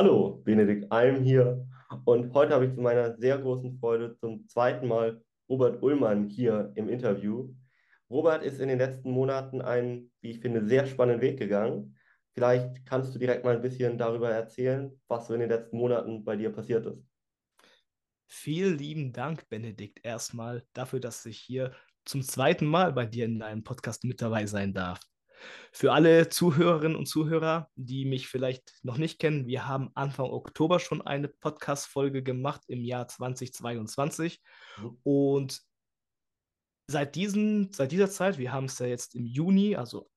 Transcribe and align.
Hallo, 0.00 0.40
Benedikt 0.44 0.92
Alm 0.92 1.24
hier 1.24 1.66
und 2.04 2.32
heute 2.32 2.54
habe 2.54 2.66
ich 2.66 2.72
zu 2.72 2.80
meiner 2.80 3.16
sehr 3.16 3.36
großen 3.36 3.80
Freude 3.80 4.14
zum 4.14 4.46
zweiten 4.46 4.86
Mal 4.86 5.20
Robert 5.48 5.82
Ullmann 5.82 6.28
hier 6.28 6.70
im 6.76 6.88
Interview. 6.88 7.52
Robert 8.08 8.44
ist 8.44 8.60
in 8.60 8.68
den 8.68 8.78
letzten 8.78 9.10
Monaten 9.10 9.60
einen, 9.60 10.12
wie 10.20 10.30
ich 10.30 10.38
finde, 10.38 10.64
sehr 10.64 10.86
spannenden 10.86 11.20
Weg 11.20 11.36
gegangen. 11.36 11.96
Vielleicht 12.32 12.86
kannst 12.86 13.12
du 13.12 13.18
direkt 13.18 13.44
mal 13.44 13.56
ein 13.56 13.60
bisschen 13.60 13.98
darüber 13.98 14.30
erzählen, 14.30 14.92
was 15.08 15.26
so 15.26 15.34
in 15.34 15.40
den 15.40 15.50
letzten 15.50 15.76
Monaten 15.76 16.24
bei 16.24 16.36
dir 16.36 16.50
passiert 16.50 16.86
ist. 16.86 17.04
Vielen 18.28 18.78
lieben 18.78 19.12
Dank, 19.12 19.48
Benedikt, 19.48 19.98
erstmal 20.04 20.62
dafür, 20.74 21.00
dass 21.00 21.26
ich 21.26 21.40
hier 21.40 21.72
zum 22.04 22.22
zweiten 22.22 22.66
Mal 22.66 22.92
bei 22.92 23.04
dir 23.04 23.24
in 23.24 23.40
deinem 23.40 23.64
Podcast 23.64 24.04
mit 24.04 24.22
dabei 24.22 24.46
sein 24.46 24.72
darf. 24.72 25.00
Für 25.72 25.92
alle 25.92 26.28
Zuhörerinnen 26.28 26.96
und 26.96 27.06
Zuhörer, 27.06 27.70
die 27.76 28.04
mich 28.04 28.28
vielleicht 28.28 28.78
noch 28.82 28.98
nicht 28.98 29.18
kennen, 29.18 29.46
wir 29.46 29.66
haben 29.66 29.90
Anfang 29.94 30.26
Oktober 30.26 30.80
schon 30.80 31.02
eine 31.02 31.28
Podcast-Folge 31.28 32.22
gemacht 32.22 32.62
im 32.68 32.84
Jahr 32.84 33.08
2022. 33.08 34.40
Mhm. 34.78 34.98
Und 35.02 35.62
seit, 36.86 37.14
diesen, 37.14 37.72
seit 37.72 37.92
dieser 37.92 38.10
Zeit, 38.10 38.38
wir 38.38 38.52
haben 38.52 38.64
es 38.64 38.78
ja 38.78 38.86
jetzt 38.86 39.14
im 39.14 39.26
Juni, 39.26 39.76
also 39.76 40.10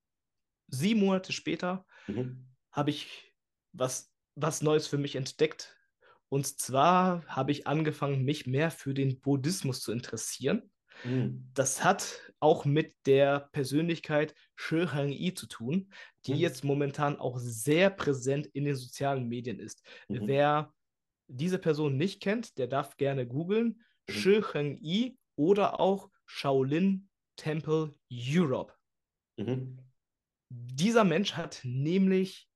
sieben 0.67 1.01
Monate 1.01 1.33
später, 1.33 1.85
mhm. 2.07 2.47
habe 2.71 2.89
ich 2.89 3.33
was, 3.73 4.11
was 4.35 4.61
Neues 4.61 4.87
für 4.87 4.97
mich 4.97 5.15
entdeckt. 5.15 5.77
Und 6.29 6.47
zwar 6.59 7.25
habe 7.27 7.51
ich 7.51 7.67
angefangen, 7.67 8.23
mich 8.23 8.47
mehr 8.47 8.71
für 8.71 8.93
den 8.93 9.19
Buddhismus 9.19 9.81
zu 9.81 9.91
interessieren. 9.91 10.70
Mhm. 11.03 11.49
Das 11.53 11.83
hat 11.83 12.33
auch 12.39 12.65
mit 12.65 12.95
der 13.05 13.49
Persönlichkeit 13.51 14.33
Shi 14.55 14.87
Hang-yi 14.87 15.33
zu 15.33 15.47
tun, 15.47 15.91
die 16.25 16.33
mhm. 16.33 16.39
jetzt 16.39 16.63
momentan 16.63 17.17
auch 17.17 17.37
sehr 17.37 17.89
präsent 17.89 18.47
in 18.47 18.65
den 18.65 18.75
sozialen 18.75 19.27
Medien 19.27 19.59
ist. 19.59 19.83
Mhm. 20.07 20.27
Wer 20.27 20.73
diese 21.27 21.59
Person 21.59 21.97
nicht 21.97 22.21
kennt, 22.21 22.57
der 22.57 22.67
darf 22.67 22.97
gerne 22.97 23.27
googeln. 23.27 23.83
Mhm. 24.07 24.13
Shi 24.13 24.41
Hang-yi 24.41 25.17
oder 25.35 25.79
auch 25.79 26.09
Shaolin 26.25 27.09
Temple 27.35 27.95
Europe. 28.11 28.73
Mhm. 29.37 29.77
Dieser 30.49 31.03
Mensch 31.03 31.33
hat 31.33 31.61
nämlich 31.63 32.49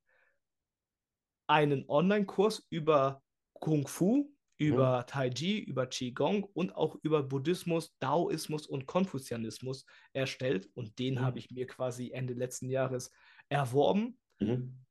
einen 1.47 1.87
Online-Kurs 1.87 2.65
über 2.69 3.23
Kung 3.53 3.87
Fu 3.87 4.34
über 4.57 5.01
mhm. 5.01 5.07
Taiji, 5.07 5.59
über 5.59 5.87
Qigong 5.87 6.43
und 6.43 6.75
auch 6.75 6.95
über 7.01 7.23
Buddhismus, 7.23 7.95
Daoismus 7.99 8.67
und 8.67 8.85
Konfuzianismus 8.85 9.85
erstellt. 10.13 10.69
Und 10.73 10.97
den 10.99 11.15
mhm. 11.15 11.21
habe 11.21 11.39
ich 11.39 11.51
mir 11.51 11.67
quasi 11.67 12.11
Ende 12.11 12.33
letzten 12.33 12.69
Jahres 12.69 13.11
erworben. 13.49 14.17
Mhm. 14.39 14.85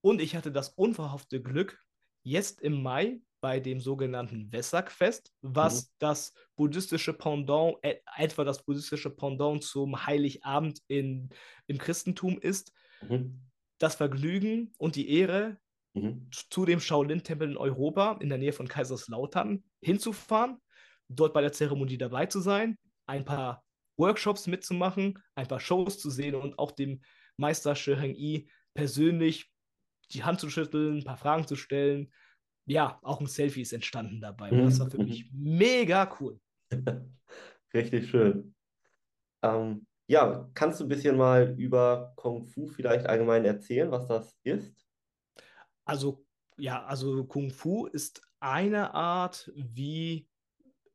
Und 0.00 0.20
ich 0.20 0.34
hatte 0.34 0.50
das 0.50 0.70
unverhoffte 0.70 1.40
Glück, 1.42 1.78
jetzt 2.24 2.60
im 2.60 2.82
Mai 2.82 3.20
bei 3.40 3.58
dem 3.58 3.80
sogenannten 3.80 4.50
Vesak-Fest, 4.52 5.32
was 5.42 5.84
mhm. 5.84 5.88
das 5.98 6.32
buddhistische 6.56 7.12
Pendant, 7.12 7.76
äh, 7.82 7.96
etwa 8.16 8.44
das 8.44 8.64
buddhistische 8.64 9.10
Pendant 9.10 9.64
zum 9.64 10.06
Heiligabend 10.06 10.80
in, 10.86 11.28
im 11.66 11.78
Christentum 11.78 12.38
ist, 12.38 12.72
mhm. 13.08 13.42
das 13.78 13.96
Vergnügen 13.96 14.72
und 14.78 14.94
die 14.94 15.10
Ehre, 15.10 15.58
mhm. 15.94 16.28
zu 16.30 16.64
dem 16.64 16.80
Shaolin-Tempel 16.80 17.50
in 17.50 17.56
Europa, 17.56 18.18
in 18.20 18.28
der 18.28 18.38
Nähe 18.38 18.52
von 18.52 18.68
Kaiserslautern, 18.68 19.64
hinzufahren, 19.80 20.58
dort 21.08 21.34
bei 21.34 21.40
der 21.40 21.52
Zeremonie 21.52 21.98
dabei 21.98 22.26
zu 22.26 22.40
sein, 22.40 22.78
ein 23.06 23.24
paar 23.24 23.64
Workshops 23.96 24.46
mitzumachen, 24.46 25.18
ein 25.34 25.46
paar 25.46 25.60
Shows 25.60 25.98
zu 25.98 26.10
sehen 26.10 26.34
und 26.34 26.58
auch 26.58 26.72
dem 26.72 27.02
Meister 27.36 27.74
Shiheng 27.74 28.14
Yi 28.14 28.48
persönlich 28.74 29.50
die 30.12 30.24
Hand 30.24 30.40
zu 30.40 30.50
schütteln, 30.50 30.98
ein 30.98 31.04
paar 31.04 31.16
Fragen 31.16 31.46
zu 31.46 31.56
stellen. 31.56 32.12
Ja, 32.66 32.98
auch 33.02 33.20
ein 33.20 33.26
Selfie 33.26 33.62
ist 33.62 33.72
entstanden 33.72 34.20
dabei. 34.20 34.50
Und 34.50 34.64
das 34.64 34.78
war 34.78 34.90
für 34.90 34.98
mich 34.98 35.30
mhm. 35.32 35.56
mega 35.58 36.16
cool. 36.20 36.38
Richtig 37.74 38.10
schön. 38.10 38.54
Ähm, 39.42 39.86
ja, 40.06 40.48
kannst 40.54 40.80
du 40.80 40.84
ein 40.84 40.88
bisschen 40.88 41.16
mal 41.16 41.54
über 41.58 42.12
Kung 42.16 42.46
Fu 42.46 42.66
vielleicht 42.66 43.06
allgemein 43.06 43.44
erzählen, 43.44 43.90
was 43.90 44.06
das 44.06 44.36
ist? 44.42 44.81
Also, 45.84 46.24
ja, 46.58 46.84
also 46.84 47.24
Kung 47.24 47.50
Fu 47.50 47.86
ist 47.86 48.22
eine 48.40 48.94
Art, 48.94 49.50
wie 49.54 50.28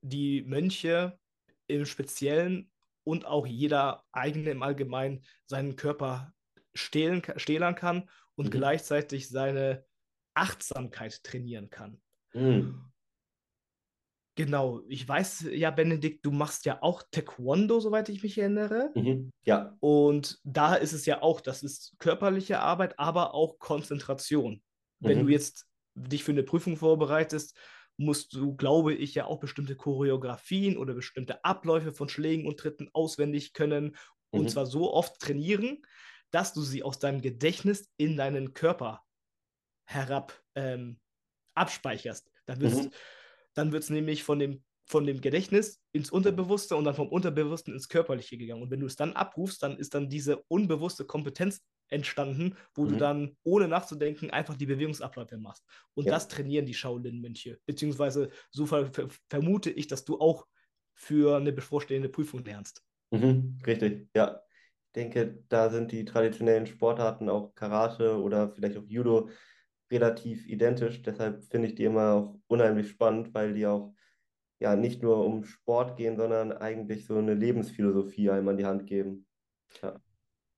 die 0.02 0.44
Mönche 0.44 1.20
im 1.68 1.86
Speziellen 1.86 2.72
und 3.04 3.26
auch 3.26 3.48
jeder 3.48 4.04
eigene 4.12 4.52
im 4.52 4.64
Allgemeinen 4.64 5.24
seinen 5.46 5.76
Körper 5.76 6.34
stehlen, 6.74 7.22
stählern 7.38 7.76
kann 7.76 8.10
und 8.36 8.48
mhm. 8.48 8.52
gleichzeitig 8.52 9.30
seine 9.30 9.86
Achtsamkeit 10.34 11.24
trainieren 11.24 11.70
kann. 11.70 12.02
Mhm. 12.34 12.92
Genau, 14.36 14.82
ich 14.88 15.08
weiß 15.08 15.48
ja, 15.52 15.72
Benedikt, 15.72 16.24
du 16.24 16.32
machst 16.32 16.66
ja 16.66 16.84
auch 16.84 17.02
Taekwondo, 17.10 17.80
soweit 17.80 18.08
ich 18.10 18.22
mich 18.22 18.38
erinnere. 18.38 18.92
Mhm, 18.94 19.32
ja. 19.44 19.76
Und 19.80 20.40
da 20.44 20.76
ist 20.76 20.94
es 20.94 21.08
ja 21.08 21.24
auch, 21.24 21.42
das 21.42 21.64
ist 21.64 21.96
körperliche 21.98 22.60
Arbeit, 22.60 23.00
aber 23.00 23.34
auch 23.34 23.58
Konzentration. 23.58 24.62
Wenn 25.00 25.20
mhm. 25.20 25.28
du 25.28 25.32
jetzt 25.32 25.68
dich 25.96 26.24
für 26.24 26.32
eine 26.32 26.44
Prüfung 26.44 26.78
vorbereitest, 26.78 27.58
musst 27.98 28.34
du, 28.34 28.56
glaube 28.56 28.94
ich, 28.94 29.16
ja 29.16 29.26
auch 29.26 29.40
bestimmte 29.40 29.76
Choreografien 29.76 30.78
oder 30.78 30.94
bestimmte 30.94 31.44
Abläufe 31.44 31.92
von 31.92 32.10
Schlägen 32.10 32.48
und 32.48 32.60
Tritten 32.60 32.90
auswendig 32.94 33.54
können 33.54 33.96
und 34.30 34.44
mhm. 34.44 34.48
zwar 34.50 34.66
so 34.66 34.94
oft 34.94 35.20
trainieren, 35.20 35.82
dass 36.32 36.54
du 36.54 36.62
sie 36.62 36.84
aus 36.84 37.00
deinem 37.00 37.22
Gedächtnis 37.22 37.92
in 37.98 38.18
deinen 38.18 38.54
Körper 38.54 39.04
herab 39.86 40.40
ähm, 40.56 41.00
abspeicherst. 41.56 42.30
Dann 42.46 42.62
wird 42.62 42.74
es 43.84 43.90
mhm. 43.90 43.96
nämlich 43.96 44.24
von 44.24 44.38
dem, 44.38 44.64
von 44.86 45.06
dem 45.06 45.22
Gedächtnis 45.22 45.82
ins 45.92 46.12
Unterbewusste 46.12 46.76
und 46.76 46.84
dann 46.86 46.96
vom 46.96 47.10
Unterbewussten 47.10 47.74
ins 47.74 47.90
Körperliche 47.90 48.38
gegangen. 48.38 48.62
Und 48.62 48.72
wenn 48.72 48.80
du 48.80 48.86
es 48.86 48.96
dann 48.96 49.14
abrufst, 49.14 49.64
dann 49.64 49.78
ist 49.78 49.94
dann 49.94 50.10
diese 50.10 50.44
unbewusste 50.50 51.06
Kompetenz 51.06 51.64
entstanden, 51.90 52.56
wo 52.74 52.84
mhm. 52.84 52.90
du 52.90 52.98
dann 52.98 53.38
ohne 53.44 53.68
nachzudenken 53.68 54.30
einfach 54.30 54.56
die 54.56 54.66
Bewegungsabläufe 54.66 55.38
machst. 55.38 55.64
Und 55.94 56.06
ja. 56.06 56.12
das 56.12 56.28
trainieren 56.28 56.66
die 56.66 56.74
Shaolin-Mönche. 56.74 57.60
Beziehungsweise 57.66 58.30
so 58.52 58.66
ver 58.66 58.92
ver 58.92 59.08
vermute 59.30 59.70
ich, 59.70 59.88
dass 59.88 60.06
du 60.06 60.20
auch 60.20 60.48
für 60.94 61.38
eine 61.38 61.54
bevorstehende 61.54 62.10
Prüfung 62.10 62.44
lernst. 62.44 62.84
Mhm, 63.12 63.60
richtig, 63.66 64.10
ja. 64.16 64.42
Ich 64.88 64.94
denke, 65.02 65.44
da 65.50 65.70
sind 65.70 65.92
die 65.92 66.06
traditionellen 66.06 66.66
Sportarten, 66.66 67.30
auch 67.30 67.54
Karate 67.54 68.20
oder 68.20 68.50
vielleicht 68.50 68.78
auch 68.78 68.88
Judo, 68.88 69.30
relativ 69.92 70.48
identisch. 70.48 71.02
Deshalb 71.04 71.44
finde 71.44 71.68
ich 71.68 71.76
die 71.76 71.84
immer 71.84 72.14
auch 72.14 72.40
unheimlich 72.48 72.90
spannend, 72.90 73.34
weil 73.34 73.54
die 73.54 73.68
auch 73.68 73.94
ja 74.60 74.76
nicht 74.76 75.04
nur 75.04 75.24
um 75.24 75.44
Sport 75.44 75.98
gehen, 75.98 76.18
sondern 76.18 76.52
eigentlich 76.52 77.06
so 77.06 77.18
eine 77.18 77.36
Lebensphilosophie 77.36 78.32
einem 78.32 78.48
an 78.48 78.58
die 78.58 78.66
Hand 78.66 78.88
geben. 78.88 79.28
Ja. 79.82 80.00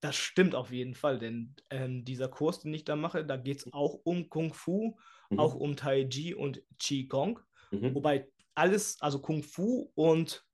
Das 0.02 0.16
stimmt 0.16 0.56
auf 0.56 0.72
jeden 0.72 0.96
Fall, 0.96 1.20
denn 1.20 1.56
ähm, 1.70 2.06
dieser 2.06 2.30
Kurs, 2.30 2.60
den 2.60 2.74
ich 2.74 2.86
da 2.86 2.96
mache, 2.96 3.26
da 3.26 3.36
geht 3.36 3.58
es 3.58 3.74
auch 3.74 4.00
um 4.04 4.30
Kung 4.30 4.54
Fu, 4.54 4.98
mhm. 5.30 5.40
auch 5.40 5.56
um 5.56 5.76
Tai 5.76 6.06
Chi 6.06 6.34
und 6.34 6.62
Qigong. 6.80 7.40
Mhm. 7.72 7.96
Wobei 7.96 8.28
alles, 8.56 9.02
also 9.02 9.20
Kung 9.20 9.44
Fu 9.44 9.92
und 9.96 10.46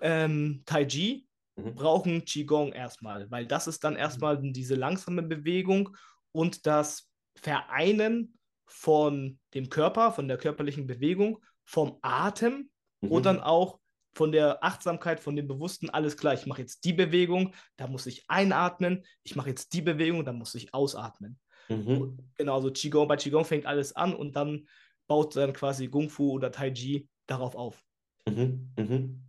ähm, 0.00 0.62
Tai 0.64 0.84
Chi 0.86 1.26
mhm. 1.56 1.74
brauchen 1.74 2.24
Qigong 2.24 2.72
erstmal, 2.72 3.30
weil 3.30 3.46
das 3.46 3.66
ist 3.66 3.82
dann 3.82 3.94
mhm. 3.94 4.00
erstmal 4.00 4.40
diese 4.40 4.76
langsame 4.76 5.22
Bewegung 5.22 5.96
und 6.32 6.66
das 6.66 7.10
Vereinen 7.34 8.38
von 8.66 9.38
dem 9.54 9.68
Körper, 9.68 10.12
von 10.12 10.28
der 10.28 10.38
körperlichen 10.38 10.86
Bewegung, 10.86 11.42
vom 11.64 11.98
Atem 12.02 12.70
und 13.00 13.20
mhm. 13.20 13.22
dann 13.22 13.40
auch 13.40 13.80
von 14.16 14.32
der 14.32 14.64
Achtsamkeit, 14.64 15.20
von 15.20 15.36
dem 15.36 15.46
Bewussten, 15.46 15.90
alles 15.90 16.16
klar, 16.16 16.32
ich 16.32 16.46
mache 16.46 16.62
jetzt 16.62 16.84
die 16.84 16.94
Bewegung, 16.94 17.54
da 17.76 17.86
muss 17.86 18.06
ich 18.06 18.24
einatmen, 18.28 19.04
ich 19.22 19.36
mache 19.36 19.50
jetzt 19.50 19.74
die 19.74 19.82
Bewegung, 19.82 20.24
da 20.24 20.32
muss 20.32 20.54
ich 20.54 20.72
ausatmen. 20.72 21.38
Mhm. 21.68 22.16
Genau, 22.36 22.60
so 22.60 22.70
Qigong, 22.70 23.08
bei 23.08 23.16
Qigong 23.16 23.44
fängt 23.44 23.66
alles 23.66 23.94
an 23.94 24.14
und 24.14 24.34
dann 24.34 24.68
baut 25.06 25.36
dann 25.36 25.52
quasi 25.52 25.88
Kung 25.88 26.08
Fu 26.08 26.32
oder 26.32 26.50
Tai 26.50 26.70
Chi 26.70 27.08
darauf 27.26 27.54
auf. 27.54 27.84
Mhm. 28.26 28.72
Mhm. 28.78 29.26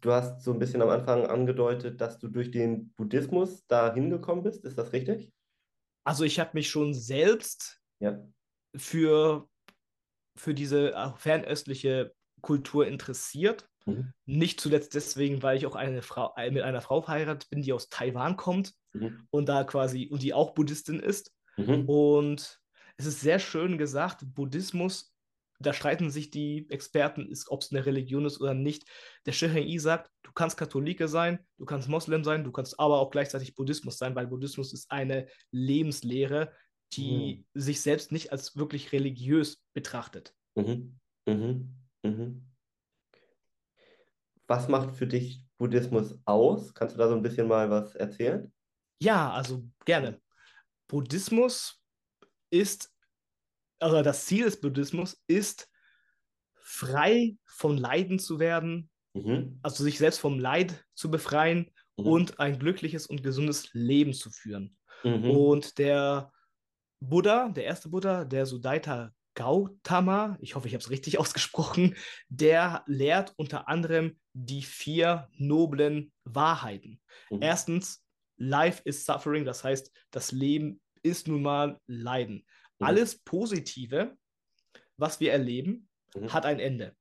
Du 0.00 0.12
hast 0.12 0.42
so 0.42 0.52
ein 0.52 0.58
bisschen 0.60 0.82
am 0.82 0.88
Anfang 0.88 1.26
angedeutet, 1.26 2.00
dass 2.00 2.18
du 2.18 2.28
durch 2.28 2.50
den 2.50 2.92
Buddhismus 2.92 3.66
da 3.66 3.92
hingekommen 3.92 4.44
bist, 4.44 4.64
ist 4.64 4.78
das 4.78 4.92
richtig? 4.92 5.32
Also 6.04 6.24
ich 6.24 6.38
habe 6.38 6.50
mich 6.54 6.68
schon 6.68 6.94
selbst 6.94 7.80
ja. 7.98 8.24
für, 8.76 9.48
für 10.36 10.54
diese 10.54 11.14
fernöstliche 11.16 12.12
Kultur 12.42 12.86
interessiert. 12.86 13.68
Mhm. 13.86 14.12
Nicht 14.26 14.60
zuletzt 14.60 14.94
deswegen, 14.94 15.42
weil 15.42 15.56
ich 15.56 15.66
auch 15.66 15.76
eine 15.76 16.02
Frau, 16.02 16.32
äh, 16.36 16.50
mit 16.50 16.62
einer 16.62 16.80
Frau 16.80 17.02
verheiratet 17.02 17.50
bin, 17.50 17.62
die 17.62 17.72
aus 17.72 17.88
Taiwan 17.88 18.36
kommt 18.36 18.74
mhm. 18.92 19.26
und 19.30 19.48
da 19.48 19.64
quasi, 19.64 20.08
und 20.10 20.22
die 20.22 20.34
auch 20.34 20.54
Buddhistin 20.54 21.00
ist. 21.00 21.32
Mhm. 21.56 21.88
Und 21.88 22.60
es 22.96 23.06
ist 23.06 23.20
sehr 23.20 23.38
schön 23.38 23.78
gesagt, 23.78 24.24
Buddhismus, 24.34 25.12
da 25.58 25.72
streiten 25.72 26.10
sich 26.10 26.30
die 26.30 26.66
Experten, 26.70 27.32
ob 27.48 27.62
es 27.62 27.70
eine 27.70 27.86
Religion 27.86 28.24
ist 28.24 28.40
oder 28.40 28.54
nicht. 28.54 28.84
Der 29.26 29.32
Shiheng 29.32 29.78
sagt, 29.78 30.10
du 30.22 30.32
kannst 30.32 30.56
Katholike 30.56 31.08
sein, 31.08 31.38
du 31.58 31.64
kannst 31.64 31.88
Moslem 31.88 32.24
sein, 32.24 32.44
du 32.44 32.52
kannst 32.52 32.78
aber 32.80 32.98
auch 32.98 33.10
gleichzeitig 33.10 33.54
Buddhismus 33.54 33.98
sein, 33.98 34.14
weil 34.14 34.26
Buddhismus 34.26 34.72
ist 34.72 34.90
eine 34.90 35.28
Lebenslehre, 35.52 36.52
die 36.94 37.44
mhm. 37.54 37.60
sich 37.60 37.80
selbst 37.80 38.12
nicht 38.12 38.32
als 38.32 38.56
wirklich 38.56 38.92
religiös 38.92 39.62
betrachtet. 39.72 40.34
Mhm. 40.54 40.98
Mhm. 41.26 41.74
Mhm. 42.02 42.51
Was 44.52 44.68
macht 44.68 44.94
für 44.94 45.06
dich 45.06 45.42
Buddhismus 45.56 46.14
aus? 46.26 46.74
Kannst 46.74 46.94
du 46.94 46.98
da 46.98 47.08
so 47.08 47.14
ein 47.14 47.22
bisschen 47.22 47.48
mal 47.48 47.70
was 47.70 47.94
erzählen? 47.94 48.52
Ja, 49.00 49.32
also 49.32 49.64
gerne. 49.86 50.20
Buddhismus 50.88 51.82
ist, 52.50 52.92
also 53.78 54.02
das 54.02 54.26
Ziel 54.26 54.44
des 54.44 54.60
Buddhismus 54.60 55.24
ist, 55.26 55.70
frei 56.56 57.34
von 57.46 57.78
Leiden 57.78 58.18
zu 58.18 58.40
werden, 58.40 58.90
mhm. 59.14 59.58
also 59.62 59.84
sich 59.84 59.96
selbst 59.96 60.18
vom 60.18 60.38
Leid 60.38 60.84
zu 60.92 61.10
befreien 61.10 61.70
mhm. 61.96 62.06
und 62.06 62.38
ein 62.38 62.58
glückliches 62.58 63.06
und 63.06 63.22
gesundes 63.22 63.72
Leben 63.72 64.12
zu 64.12 64.30
führen. 64.30 64.76
Mhm. 65.02 65.30
Und 65.30 65.78
der 65.78 66.30
Buddha, 67.00 67.48
der 67.48 67.64
erste 67.64 67.88
Buddha, 67.88 68.26
der 68.26 68.44
Sudaita 68.44 69.14
Gautama, 69.34 70.36
ich 70.40 70.54
hoffe, 70.54 70.68
ich 70.68 70.74
habe 70.74 70.82
es 70.82 70.90
richtig 70.90 71.18
ausgesprochen, 71.18 71.96
der 72.28 72.84
lehrt 72.86 73.32
unter 73.36 73.68
anderem 73.68 74.18
die 74.32 74.62
vier 74.62 75.28
noblen 75.32 76.12
Wahrheiten. 76.24 77.00
Mhm. 77.30 77.42
Erstens, 77.42 78.04
Life 78.36 78.82
is 78.84 79.04
Suffering, 79.04 79.44
das 79.44 79.62
heißt, 79.62 79.92
das 80.10 80.32
Leben 80.32 80.80
ist 81.02 81.28
nun 81.28 81.42
mal 81.42 81.80
Leiden. 81.86 82.46
Mhm. 82.78 82.86
Alles 82.86 83.18
Positive, 83.18 84.16
was 84.96 85.20
wir 85.20 85.32
erleben, 85.32 85.88
mhm. 86.14 86.32
hat 86.32 86.46
ein 86.46 86.58
Ende. 86.58 86.96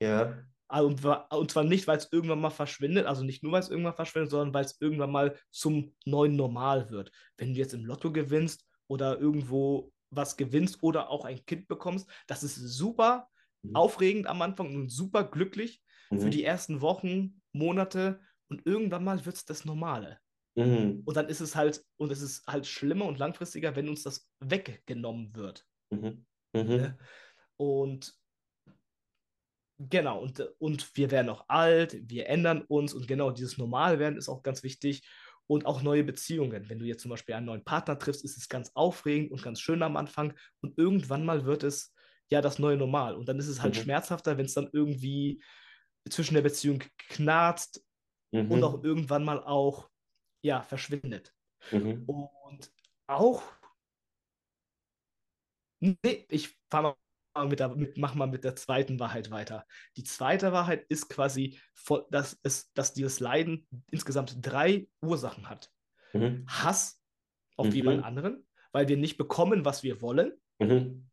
Ja. 0.00 0.44
Und, 0.68 1.00
zwar 1.00 1.64
nicht, 1.64 1.86
weil 1.86 1.98
es 1.98 2.08
irgendwann 2.10 2.40
mal 2.40 2.50
verschwindet, 2.50 3.06
also 3.06 3.22
nicht 3.22 3.42
nur, 3.42 3.52
weil 3.52 3.60
es 3.60 3.68
irgendwann 3.68 3.94
verschwindet, 3.94 4.30
sondern 4.30 4.54
weil 4.54 4.64
es 4.64 4.80
irgendwann 4.80 5.12
mal 5.12 5.38
zum 5.50 5.94
neuen 6.04 6.34
Normal 6.34 6.90
wird. 6.90 7.12
Wenn 7.36 7.52
du 7.52 7.60
jetzt 7.60 7.74
im 7.74 7.84
Lotto 7.84 8.12
gewinnst 8.12 8.66
oder 8.88 9.18
irgendwo 9.18 9.92
was 10.16 10.36
gewinnst 10.36 10.82
oder 10.82 11.10
auch 11.10 11.24
ein 11.24 11.44
Kind 11.46 11.68
bekommst, 11.68 12.08
das 12.26 12.42
ist 12.42 12.56
super 12.56 13.28
mhm. 13.62 13.76
aufregend 13.76 14.26
am 14.26 14.42
Anfang 14.42 14.74
und 14.74 14.88
super 14.88 15.24
glücklich 15.24 15.82
mhm. 16.10 16.20
für 16.20 16.30
die 16.30 16.44
ersten 16.44 16.80
Wochen, 16.80 17.40
Monate 17.52 18.20
und 18.48 18.66
irgendwann 18.66 19.04
mal 19.04 19.24
wird 19.24 19.36
es 19.36 19.44
das 19.44 19.64
Normale. 19.64 20.18
Mhm. 20.56 21.02
Und 21.04 21.16
dann 21.16 21.28
ist 21.28 21.40
es 21.40 21.56
halt, 21.56 21.84
und 21.96 22.12
es 22.12 22.20
ist 22.20 22.46
halt 22.46 22.66
schlimmer 22.66 23.06
und 23.06 23.18
langfristiger, 23.18 23.74
wenn 23.76 23.88
uns 23.88 24.02
das 24.02 24.28
weggenommen 24.40 25.34
wird. 25.34 25.66
Mhm. 25.90 26.24
Mhm. 26.52 26.68
Ne? 26.68 26.98
Und 27.56 28.14
genau, 29.78 30.20
und, 30.20 30.40
und 30.58 30.96
wir 30.96 31.10
werden 31.10 31.28
auch 31.28 31.48
alt, 31.48 31.96
wir 32.08 32.28
ändern 32.28 32.62
uns 32.62 32.94
und 32.94 33.08
genau 33.08 33.30
dieses 33.30 33.58
Normalwerden 33.58 34.18
ist 34.18 34.28
auch 34.28 34.42
ganz 34.42 34.62
wichtig 34.62 35.06
und 35.46 35.66
auch 35.66 35.82
neue 35.82 36.04
Beziehungen. 36.04 36.68
Wenn 36.68 36.78
du 36.78 36.86
jetzt 36.86 37.02
zum 37.02 37.10
Beispiel 37.10 37.34
einen 37.34 37.46
neuen 37.46 37.64
Partner 37.64 37.98
triffst, 37.98 38.24
ist 38.24 38.36
es 38.36 38.48
ganz 38.48 38.70
aufregend 38.74 39.30
und 39.32 39.42
ganz 39.42 39.60
schön 39.60 39.82
am 39.82 39.96
Anfang 39.96 40.34
und 40.60 40.78
irgendwann 40.78 41.24
mal 41.24 41.44
wird 41.44 41.62
es 41.62 41.94
ja 42.30 42.40
das 42.40 42.58
neue 42.58 42.76
Normal 42.76 43.14
und 43.14 43.28
dann 43.28 43.38
ist 43.38 43.48
es 43.48 43.62
halt 43.62 43.76
mhm. 43.76 43.80
schmerzhafter, 43.82 44.38
wenn 44.38 44.46
es 44.46 44.54
dann 44.54 44.70
irgendwie 44.72 45.42
zwischen 46.08 46.34
der 46.34 46.42
Beziehung 46.42 46.82
knarzt 47.10 47.84
mhm. 48.32 48.50
und 48.50 48.64
auch 48.64 48.82
irgendwann 48.82 49.24
mal 49.24 49.42
auch 49.42 49.90
ja 50.42 50.62
verschwindet. 50.62 51.34
Mhm. 51.70 52.04
Und 52.06 52.72
auch 53.06 53.42
nee, 55.80 56.26
ich 56.28 56.56
fange 56.70 56.96
mit 57.42 57.60
der, 57.60 57.74
mit, 57.74 57.98
mach 57.98 58.14
mal 58.14 58.26
mit 58.26 58.44
der 58.44 58.56
zweiten 58.56 59.00
Wahrheit 59.00 59.30
weiter. 59.30 59.66
Die 59.96 60.04
zweite 60.04 60.52
Wahrheit 60.52 60.84
ist 60.88 61.08
quasi, 61.08 61.58
dass, 62.10 62.38
es, 62.42 62.72
dass 62.74 62.94
dieses 62.94 63.20
Leiden 63.20 63.66
insgesamt 63.90 64.36
drei 64.40 64.88
Ursachen 65.02 65.48
hat. 65.48 65.70
Mhm. 66.12 66.46
Hass 66.48 67.00
auf 67.56 67.66
mhm. 67.66 67.72
jemand 67.72 68.04
anderen, 68.04 68.46
weil 68.72 68.88
wir 68.88 68.96
nicht 68.96 69.16
bekommen, 69.16 69.64
was 69.64 69.82
wir 69.82 70.00
wollen. 70.00 70.32
Mhm. 70.58 71.10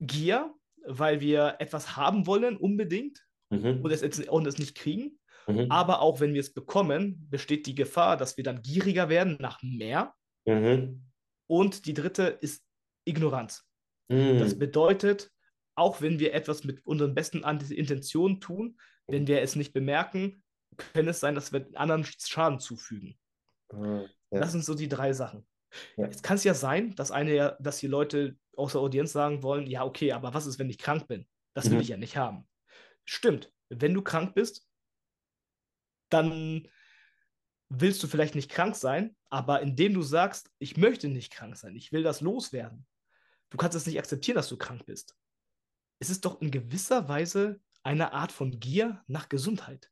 Gier, 0.00 0.54
weil 0.84 1.20
wir 1.20 1.56
etwas 1.58 1.96
haben 1.96 2.26
wollen, 2.26 2.56
unbedingt, 2.56 3.24
mhm. 3.50 3.80
und, 3.82 3.90
es, 3.90 4.02
und 4.28 4.46
es 4.46 4.58
nicht 4.58 4.76
kriegen. 4.76 5.18
Mhm. 5.46 5.70
Aber 5.70 6.00
auch 6.00 6.20
wenn 6.20 6.34
wir 6.34 6.40
es 6.40 6.52
bekommen, 6.52 7.28
besteht 7.30 7.66
die 7.66 7.74
Gefahr, 7.74 8.16
dass 8.16 8.36
wir 8.36 8.44
dann 8.44 8.62
gieriger 8.62 9.08
werden 9.08 9.36
nach 9.40 9.62
mehr. 9.62 10.14
Mhm. 10.44 11.06
Und 11.46 11.86
die 11.86 11.94
dritte 11.94 12.38
ist 12.40 12.64
Ignoranz. 13.04 13.65
Mm. 14.08 14.38
Das 14.38 14.58
bedeutet, 14.58 15.30
auch 15.74 16.00
wenn 16.00 16.18
wir 16.18 16.34
etwas 16.34 16.64
mit 16.64 16.84
unseren 16.86 17.14
besten 17.14 17.42
Intentionen 17.42 18.40
tun, 18.40 18.78
wenn 19.06 19.26
wir 19.26 19.42
es 19.42 19.56
nicht 19.56 19.72
bemerken, 19.72 20.42
kann 20.94 21.08
es 21.08 21.20
sein, 21.20 21.34
dass 21.34 21.52
wir 21.52 21.66
anderen 21.74 22.04
Schaden 22.04 22.60
zufügen. 22.60 23.18
Mm, 23.72 24.02
ja. 24.30 24.40
Das 24.40 24.52
sind 24.52 24.64
so 24.64 24.74
die 24.74 24.88
drei 24.88 25.12
Sachen. 25.12 25.46
Ja. 25.96 26.06
Jetzt 26.06 26.22
kann 26.22 26.36
es 26.36 26.44
ja 26.44 26.54
sein, 26.54 26.94
dass 26.94 27.10
eine, 27.10 27.56
dass 27.60 27.78
die 27.78 27.86
Leute 27.86 28.36
aus 28.56 28.72
der 28.72 28.80
Audienz 28.80 29.12
sagen 29.12 29.42
wollen, 29.42 29.66
ja, 29.66 29.84
okay, 29.84 30.12
aber 30.12 30.34
was 30.34 30.46
ist, 30.46 30.58
wenn 30.58 30.70
ich 30.70 30.78
krank 30.78 31.06
bin? 31.08 31.26
Das 31.54 31.66
will 31.66 31.76
mhm. 31.76 31.82
ich 31.82 31.88
ja 31.88 31.96
nicht 31.96 32.16
haben. 32.16 32.48
Stimmt, 33.04 33.52
wenn 33.68 33.94
du 33.94 34.02
krank 34.02 34.34
bist, 34.34 34.66
dann 36.08 36.68
willst 37.68 38.02
du 38.02 38.06
vielleicht 38.06 38.34
nicht 38.34 38.50
krank 38.50 38.76
sein, 38.76 39.16
aber 39.28 39.60
indem 39.60 39.94
du 39.94 40.02
sagst, 40.02 40.50
ich 40.58 40.76
möchte 40.76 41.08
nicht 41.08 41.32
krank 41.32 41.56
sein, 41.56 41.74
ich 41.74 41.92
will 41.92 42.02
das 42.02 42.20
loswerden, 42.20 42.86
Du 43.50 43.56
kannst 43.56 43.76
es 43.76 43.86
nicht 43.86 43.98
akzeptieren, 43.98 44.36
dass 44.36 44.48
du 44.48 44.56
krank 44.56 44.86
bist. 44.86 45.16
Es 45.98 46.10
ist 46.10 46.24
doch 46.24 46.40
in 46.40 46.50
gewisser 46.50 47.08
Weise 47.08 47.60
eine 47.82 48.12
Art 48.12 48.32
von 48.32 48.58
Gier 48.58 49.02
nach 49.06 49.28
Gesundheit. 49.28 49.90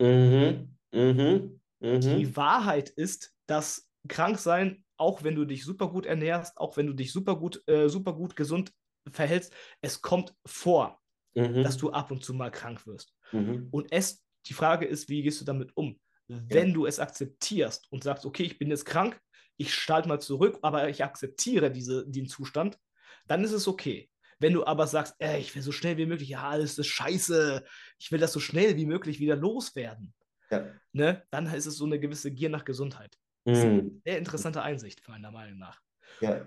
Mhm. 0.00 0.76
Mhm. 0.92 1.60
Mhm. 1.80 2.00
Die 2.00 2.36
Wahrheit 2.36 2.88
ist, 2.90 3.34
dass 3.46 3.88
Kranksein, 4.08 4.84
auch 4.96 5.22
wenn 5.22 5.34
du 5.34 5.44
dich 5.44 5.64
super 5.64 5.88
gut 5.88 6.06
ernährst, 6.06 6.56
auch 6.56 6.76
wenn 6.76 6.86
du 6.86 6.92
dich 6.92 7.12
super 7.12 7.36
gut, 7.36 7.62
äh, 7.68 7.88
super 7.88 8.14
gut 8.14 8.36
gesund 8.36 8.72
verhältst, 9.10 9.52
es 9.80 10.00
kommt 10.00 10.34
vor, 10.46 11.00
mhm. 11.34 11.62
dass 11.62 11.76
du 11.76 11.90
ab 11.90 12.10
und 12.10 12.24
zu 12.24 12.34
mal 12.34 12.50
krank 12.50 12.86
wirst. 12.86 13.14
Mhm. 13.32 13.68
Und 13.70 13.92
es, 13.92 14.24
die 14.46 14.54
Frage 14.54 14.86
ist, 14.86 15.08
wie 15.08 15.22
gehst 15.22 15.40
du 15.40 15.44
damit 15.44 15.76
um? 15.76 16.00
Wenn 16.28 16.68
ja. 16.68 16.74
du 16.74 16.86
es 16.86 16.98
akzeptierst 16.98 17.90
und 17.90 18.04
sagst, 18.04 18.24
okay, 18.24 18.44
ich 18.44 18.58
bin 18.58 18.70
jetzt 18.70 18.86
krank, 18.86 19.20
ich 19.56 19.74
schalte 19.74 20.08
mal 20.08 20.20
zurück, 20.20 20.58
aber 20.62 20.88
ich 20.88 21.04
akzeptiere 21.04 21.70
diese, 21.70 22.06
den 22.08 22.26
Zustand, 22.26 22.78
dann 23.26 23.44
ist 23.44 23.52
es 23.52 23.68
okay. 23.68 24.10
Wenn 24.38 24.54
du 24.54 24.66
aber 24.66 24.86
sagst, 24.86 25.14
ey, 25.18 25.40
ich 25.40 25.54
will 25.54 25.62
so 25.62 25.70
schnell 25.70 25.96
wie 25.96 26.06
möglich, 26.06 26.30
ja, 26.30 26.48
alles 26.48 26.76
ist 26.78 26.88
scheiße, 26.88 27.64
ich 27.98 28.10
will 28.10 28.18
das 28.18 28.32
so 28.32 28.40
schnell 28.40 28.76
wie 28.76 28.86
möglich 28.86 29.20
wieder 29.20 29.36
loswerden, 29.36 30.12
ja. 30.50 30.66
ne, 30.92 31.24
dann 31.30 31.46
ist 31.46 31.66
es 31.66 31.76
so 31.76 31.84
eine 31.84 32.00
gewisse 32.00 32.32
Gier 32.32 32.48
nach 32.48 32.64
Gesundheit. 32.64 33.16
Das 33.44 33.58
ist 33.58 33.64
eine 33.64 33.82
mhm. 33.82 34.02
sehr 34.04 34.18
interessante 34.18 34.62
Einsicht, 34.62 35.06
meiner 35.08 35.30
Meinung 35.30 35.58
nach. 35.58 35.80
Ja. 36.20 36.46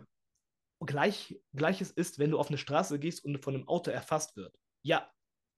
Gleich, 0.86 1.40
Gleiches 1.54 1.92
ist, 1.92 2.20
wenn 2.20 2.32
du 2.32 2.40
auf 2.40 2.50
eine 2.50 2.58
Straße 2.58 3.00
gehst 3.00 3.24
und 3.24 3.44
von 3.44 3.56
einem 3.56 3.68
Auto 3.68 3.92
erfasst 3.92 4.36
wird. 4.36 4.58
Ja, 4.84 5.10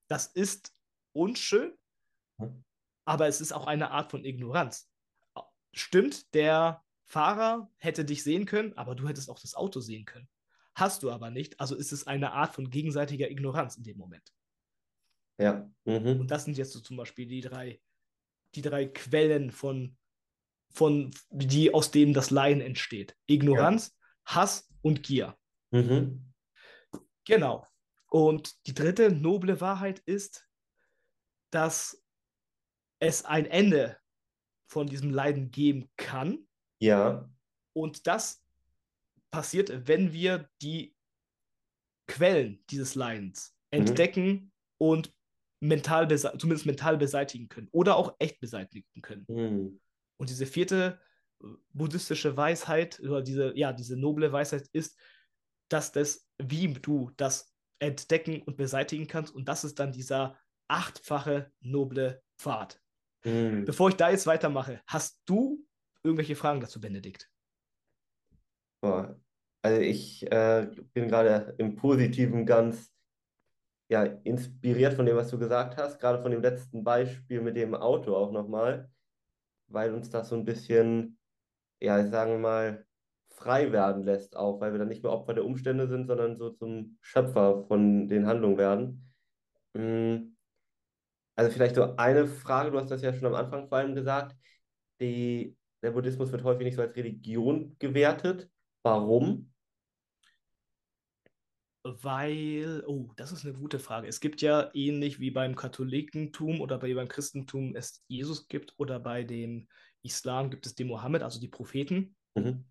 das 0.08 0.26
ist 0.28 0.72
unschön, 1.12 1.76
hm. 2.40 2.64
aber 3.04 3.26
es 3.26 3.40
ist 3.40 3.52
auch 3.52 3.66
eine 3.66 3.90
Art 3.90 4.10
von 4.10 4.24
Ignoranz. 4.24 4.88
Stimmt, 5.74 6.34
der 6.34 6.82
Fahrer 7.08 7.70
hätte 7.78 8.04
dich 8.04 8.22
sehen 8.22 8.44
können, 8.44 8.76
aber 8.76 8.94
du 8.94 9.08
hättest 9.08 9.30
auch 9.30 9.40
das 9.40 9.54
Auto 9.54 9.80
sehen 9.80 10.04
können. 10.04 10.28
Hast 10.74 11.02
du 11.02 11.10
aber 11.10 11.30
nicht, 11.30 11.58
also 11.58 11.74
ist 11.74 11.90
es 11.90 12.06
eine 12.06 12.32
Art 12.32 12.54
von 12.54 12.70
gegenseitiger 12.70 13.30
Ignoranz 13.30 13.76
in 13.76 13.82
dem 13.82 13.96
Moment. 13.96 14.32
Ja. 15.38 15.70
Mhm. 15.84 16.20
Und 16.20 16.30
das 16.30 16.44
sind 16.44 16.58
jetzt 16.58 16.72
so 16.72 16.80
zum 16.80 16.96
Beispiel 16.96 17.26
die 17.26 17.40
drei, 17.40 17.80
die 18.54 18.62
drei 18.62 18.86
Quellen 18.86 19.50
von, 19.50 19.96
von, 20.70 21.10
die 21.30 21.72
aus 21.72 21.90
denen 21.90 22.12
das 22.12 22.30
Leiden 22.30 22.60
entsteht. 22.60 23.16
Ignoranz, 23.26 23.88
ja. 23.88 24.36
Hass 24.36 24.68
und 24.82 25.02
Gier. 25.02 25.36
Mhm. 25.70 26.32
Genau. 27.24 27.66
Und 28.10 28.66
die 28.66 28.74
dritte 28.74 29.10
noble 29.10 29.60
Wahrheit 29.60 30.00
ist, 30.00 30.46
dass 31.50 32.02
es 33.00 33.24
ein 33.24 33.46
Ende 33.46 33.98
von 34.66 34.86
diesem 34.86 35.10
Leiden 35.10 35.50
geben 35.50 35.90
kann, 35.96 36.47
ja. 36.80 37.28
Und 37.72 38.06
das 38.06 38.42
passiert, 39.30 39.86
wenn 39.86 40.12
wir 40.12 40.48
die 40.62 40.94
Quellen 42.06 42.64
dieses 42.70 42.94
Leidens 42.94 43.54
mhm. 43.70 43.80
entdecken 43.80 44.52
und 44.78 45.14
mental 45.60 46.08
zumindest 46.38 46.66
mental 46.66 46.96
beseitigen 46.96 47.48
können 47.48 47.68
oder 47.72 47.96
auch 47.96 48.14
echt 48.18 48.40
beseitigen 48.40 49.02
können. 49.02 49.26
Mhm. 49.28 49.80
Und 50.16 50.30
diese 50.30 50.46
vierte 50.46 51.00
äh, 51.42 51.46
buddhistische 51.72 52.36
Weisheit 52.36 53.00
oder 53.00 53.22
diese, 53.22 53.56
ja, 53.56 53.72
diese 53.72 53.96
noble 53.96 54.32
Weisheit 54.32 54.68
ist, 54.72 54.98
dass 55.68 55.92
das, 55.92 56.28
wie 56.38 56.72
du 56.72 57.10
das 57.16 57.52
entdecken 57.80 58.42
und 58.42 58.56
beseitigen 58.56 59.06
kannst, 59.06 59.34
und 59.34 59.48
das 59.48 59.64
ist 59.64 59.78
dann 59.78 59.92
dieser 59.92 60.38
achtfache 60.68 61.52
noble 61.60 62.22
Pfad. 62.38 62.80
Mhm. 63.24 63.64
Bevor 63.64 63.90
ich 63.90 63.96
da 63.96 64.10
jetzt 64.10 64.26
weitermache, 64.26 64.80
hast 64.86 65.20
du 65.26 65.64
irgendwelche 66.08 66.36
Fragen 66.36 66.60
dazu, 66.60 66.80
Benedikt? 66.80 67.30
Also 69.62 69.80
ich 69.80 70.30
äh, 70.32 70.68
bin 70.94 71.08
gerade 71.08 71.54
im 71.58 71.76
Positiven 71.76 72.46
ganz 72.46 72.90
ja, 73.88 74.04
inspiriert 74.04 74.94
von 74.94 75.06
dem, 75.06 75.16
was 75.16 75.28
du 75.28 75.38
gesagt 75.38 75.76
hast, 75.76 75.98
gerade 75.98 76.22
von 76.22 76.30
dem 76.30 76.42
letzten 76.42 76.84
Beispiel 76.84 77.40
mit 77.40 77.56
dem 77.56 77.74
Auto 77.74 78.14
auch 78.16 78.32
nochmal, 78.32 78.90
weil 79.68 79.94
uns 79.94 80.10
das 80.10 80.28
so 80.28 80.36
ein 80.36 80.44
bisschen, 80.44 81.18
ja, 81.80 82.06
sagen 82.06 82.32
wir 82.32 82.38
mal, 82.38 82.86
frei 83.28 83.72
werden 83.72 84.04
lässt, 84.04 84.36
auch, 84.36 84.60
weil 84.60 84.72
wir 84.72 84.78
dann 84.78 84.88
nicht 84.88 85.02
mehr 85.02 85.12
Opfer 85.12 85.34
der 85.34 85.44
Umstände 85.44 85.86
sind, 85.88 86.06
sondern 86.06 86.36
so 86.36 86.50
zum 86.50 86.98
Schöpfer 87.00 87.64
von 87.66 88.08
den 88.08 88.26
Handlungen 88.26 88.58
werden. 88.58 89.12
Mm, 89.74 90.34
also 91.36 91.50
vielleicht 91.50 91.76
so 91.76 91.96
eine 91.96 92.26
Frage, 92.26 92.70
du 92.72 92.78
hast 92.80 92.90
das 92.90 93.02
ja 93.02 93.14
schon 93.14 93.26
am 93.26 93.34
Anfang 93.34 93.68
vor 93.68 93.78
allem 93.78 93.94
gesagt, 93.94 94.36
die, 95.00 95.56
der 95.82 95.92
Buddhismus 95.92 96.32
wird 96.32 96.44
häufig 96.44 96.64
nicht 96.64 96.76
so 96.76 96.82
als 96.82 96.96
Religion 96.96 97.76
gewertet. 97.78 98.50
Warum? 98.82 99.52
Weil, 101.84 102.82
oh, 102.86 103.12
das 103.16 103.32
ist 103.32 103.44
eine 103.44 103.54
gute 103.54 103.78
Frage. 103.78 104.08
Es 104.08 104.20
gibt 104.20 104.42
ja 104.42 104.70
ähnlich 104.74 105.20
wie 105.20 105.30
beim 105.30 105.54
Katholikentum 105.54 106.60
oder 106.60 106.78
bei, 106.78 106.92
beim 106.94 107.08
Christentum 107.08 107.74
es 107.76 108.04
Jesus 108.08 108.48
gibt 108.48 108.74
oder 108.78 108.98
bei 109.00 109.24
dem 109.24 109.68
Islam 110.02 110.50
gibt 110.50 110.66
es 110.66 110.74
den 110.74 110.88
Mohammed, 110.88 111.22
also 111.22 111.40
die 111.40 111.48
Propheten. 111.48 112.16
Mhm. 112.34 112.64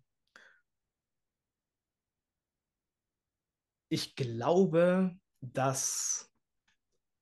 Ich 3.90 4.14
glaube, 4.14 5.18
dass 5.40 6.30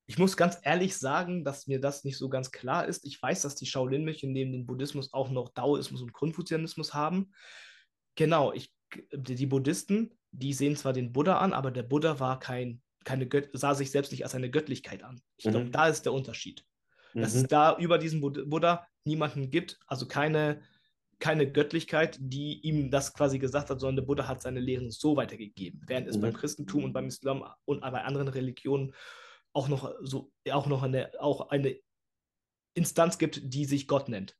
ich 0.06 0.18
muss 0.18 0.36
ganz 0.36 0.58
ehrlich 0.62 0.96
sagen, 0.96 1.44
dass 1.44 1.66
mir 1.66 1.80
das 1.80 2.04
nicht 2.04 2.16
so 2.16 2.28
ganz 2.28 2.52
klar 2.52 2.86
ist. 2.86 3.04
Ich 3.04 3.20
weiß, 3.20 3.42
dass 3.42 3.56
die 3.56 3.66
Shaolin-Mönche 3.66 4.28
neben 4.28 4.52
dem 4.52 4.64
Buddhismus 4.64 5.12
auch 5.12 5.30
noch 5.30 5.48
Daoismus 5.48 6.00
und 6.00 6.12
Konfuzianismus 6.12 6.94
haben. 6.94 7.32
Genau, 8.14 8.52
ich, 8.52 8.72
die 9.12 9.46
Buddhisten, 9.46 10.14
die 10.30 10.52
sehen 10.52 10.76
zwar 10.76 10.92
den 10.92 11.12
Buddha 11.12 11.38
an, 11.38 11.52
aber 11.52 11.72
der 11.72 11.82
Buddha 11.82 12.20
war 12.20 12.38
kein, 12.38 12.80
keine 13.04 13.26
Gött 13.26 13.50
sah 13.52 13.74
sich 13.74 13.90
selbst 13.90 14.12
nicht 14.12 14.22
als 14.22 14.34
eine 14.34 14.50
Göttlichkeit 14.50 15.02
an. 15.02 15.20
Ich 15.38 15.44
glaube, 15.44 15.66
mhm. 15.66 15.72
da 15.72 15.88
ist 15.88 16.04
der 16.04 16.12
Unterschied. 16.12 16.64
Mhm. 17.14 17.22
Dass 17.22 17.34
es 17.34 17.44
da 17.48 17.76
über 17.76 17.98
diesen 17.98 18.20
Buddha 18.20 18.86
niemanden 19.04 19.50
gibt, 19.50 19.78
also 19.88 20.06
keine, 20.06 20.62
keine 21.18 21.50
Göttlichkeit, 21.50 22.16
die 22.20 22.60
ihm 22.60 22.92
das 22.92 23.12
quasi 23.12 23.40
gesagt 23.40 23.70
hat, 23.70 23.80
sondern 23.80 23.96
der 23.96 24.02
Buddha 24.04 24.28
hat 24.28 24.40
seine 24.40 24.60
Lehren 24.60 24.92
so 24.92 25.16
weitergegeben. 25.16 25.80
Während 25.86 26.06
es 26.06 26.16
mhm. 26.16 26.20
beim 26.22 26.32
Christentum 26.32 26.84
und 26.84 26.92
beim 26.92 27.08
Islam 27.08 27.44
und 27.64 27.80
bei 27.80 28.02
anderen 28.02 28.28
Religionen 28.28 28.94
auch 29.56 29.68
noch 29.68 29.94
so 30.02 30.30
auch 30.50 30.66
noch 30.66 30.82
eine 30.82 31.10
auch 31.18 31.48
eine 31.48 31.80
Instanz 32.74 33.16
gibt, 33.16 33.40
die 33.42 33.64
sich 33.64 33.88
Gott 33.88 34.08
nennt. 34.08 34.36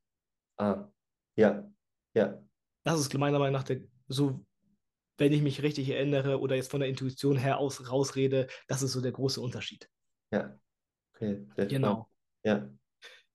Ah, 0.59 0.89
ja, 1.37 1.69
ja. 2.15 2.43
Das 2.85 3.01
ist 3.01 3.13
meiner 3.15 3.39
Meinung 3.39 3.55
nach 3.55 3.65
der, 3.65 3.81
so 4.09 4.45
wenn 5.19 5.33
ich 5.33 5.41
mich 5.41 5.63
richtig 5.63 5.89
erinnere 5.89 6.39
oder 6.41 6.55
jetzt 6.57 6.71
von 6.71 6.81
der 6.81 6.91
Intuition 6.91 7.39
her 7.39 7.59
aus 7.59 7.91
rausrede, 7.91 8.47
das 8.69 8.83
ist 8.83 8.93
so 8.93 9.01
der 9.01 9.13
große 9.13 9.41
Unterschied. 9.41 9.89
Ja. 10.31 10.59
Okay, 11.15 11.47
genau. 11.69 12.11
Ja. 12.45 12.69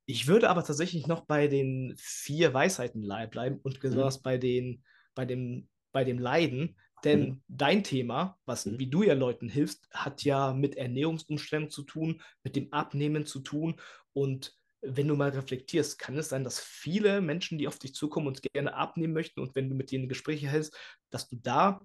Ich 0.05 0.27
würde 0.27 0.50
aber 0.50 0.63
tatsächlich 0.63 1.07
noch 1.07 1.25
bei 1.25 1.47
den 1.47 1.95
vier 1.97 2.53
Weisheiten 2.53 3.01
bleiben 3.01 3.59
und 3.63 3.79
besonders 3.79 4.19
mhm. 4.19 4.23
bei, 4.23 4.38
den, 4.38 4.83
bei, 5.15 5.25
dem, 5.25 5.67
bei 5.91 6.03
dem 6.03 6.19
Leiden, 6.19 6.77
denn 7.03 7.22
mhm. 7.22 7.41
dein 7.48 7.84
Thema, 7.84 8.38
was 8.46 8.65
mhm. 8.65 8.79
wie 8.79 8.89
du 8.89 9.03
ja 9.03 9.13
Leuten 9.13 9.50
hilfst, 9.50 9.88
hat 9.91 10.24
ja 10.24 10.53
mit 10.53 10.75
Ernährungsumständen 10.75 11.70
zu 11.70 11.84
tun, 11.84 12.22
mit 12.43 12.55
dem 12.55 12.72
Abnehmen 12.72 13.25
zu 13.25 13.39
tun 13.39 13.79
und 14.13 14.55
wenn 14.84 15.08
du 15.08 15.15
mal 15.15 15.29
reflektierst, 15.29 16.00
kann 16.00 16.17
es 16.17 16.29
sein, 16.29 16.43
dass 16.43 16.60
viele 16.60 17.22
Menschen, 17.22 17.60
die 17.60 17.67
auf 17.67 17.77
dich 17.77 17.93
zukommen 17.93 18.27
und 18.27 18.41
gerne 18.41 18.74
abnehmen 18.74 19.13
möchten 19.13 19.39
und 19.39 19.55
wenn 19.55 19.70
du 19.70 19.75
mit 19.75 19.91
denen 19.91 20.10
Gespräche 20.10 20.48
hältst, 20.48 20.75
dass 21.12 21.29
du 21.29 21.36
da 21.36 21.81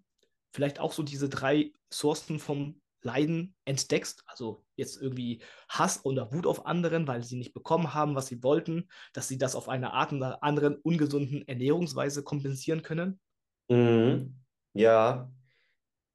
vielleicht 0.54 0.80
auch 0.80 0.92
so 0.92 1.02
diese 1.02 1.28
drei 1.28 1.72
Sourcen 1.92 2.38
vom 2.38 2.80
Leiden 3.02 3.54
entdeckst, 3.64 4.22
also 4.26 4.64
jetzt 4.76 5.00
irgendwie 5.00 5.42
Hass 5.68 6.04
oder 6.04 6.32
Wut 6.32 6.46
auf 6.46 6.66
anderen, 6.66 7.06
weil 7.06 7.22
sie 7.22 7.36
nicht 7.36 7.54
bekommen 7.54 7.94
haben, 7.94 8.14
was 8.14 8.26
sie 8.26 8.42
wollten, 8.42 8.88
dass 9.12 9.28
sie 9.28 9.38
das 9.38 9.54
auf 9.54 9.68
eine 9.68 9.92
Art 9.92 10.12
oder 10.12 10.42
anderen 10.42 10.76
ungesunden 10.76 11.46
Ernährungsweise 11.46 12.24
kompensieren 12.24 12.82
können? 12.82 13.20
Mhm. 13.68 14.45
Ja, 14.76 15.30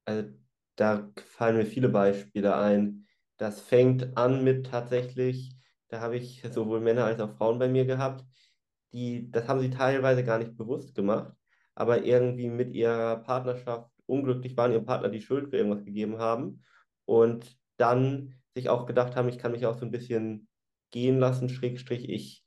also 0.06 0.30
da 0.76 1.10
fallen 1.36 1.56
mir 1.58 1.66
viele 1.66 1.88
Beispiele 1.90 2.56
ein. 2.56 3.06
Das 3.38 3.60
fängt 3.62 4.16
an 4.16 4.44
mit 4.44 4.66
tatsächlich, 4.66 5.56
da 5.88 6.00
habe 6.00 6.16
ich 6.18 6.42
sowohl 6.52 6.80
Männer 6.80 7.04
als 7.06 7.20
auch 7.20 7.36
Frauen 7.36 7.58
bei 7.58 7.68
mir 7.68 7.86
gehabt, 7.86 8.24
die, 8.92 9.30
das 9.32 9.48
haben 9.48 9.60
sie 9.60 9.70
teilweise 9.70 10.24
gar 10.24 10.38
nicht 10.38 10.56
bewusst 10.58 10.94
gemacht, 10.94 11.34
aber 11.74 12.04
irgendwie 12.04 12.48
mit 12.50 12.74
ihrer 12.74 13.16
Partnerschaft 13.18 13.90
unglücklich 14.06 14.56
waren, 14.56 14.72
ihrem 14.72 14.86
Partner 14.86 15.10
die 15.10 15.22
Schuld 15.22 15.50
für 15.50 15.58
irgendwas 15.58 15.84
gegeben 15.84 16.18
haben 16.18 16.64
und 17.06 17.58
dann 17.78 18.34
sich 18.54 18.68
auch 18.70 18.86
gedacht 18.86 19.16
haben, 19.16 19.28
ich 19.28 19.38
kann 19.38 19.52
mich 19.52 19.66
auch 19.66 19.78
so 19.78 19.86
ein 19.86 19.92
bisschen 19.92 20.48
gehen 20.92 21.18
lassen, 21.18 21.48
Schrägstrich 21.48 22.08
ich, 22.08 22.44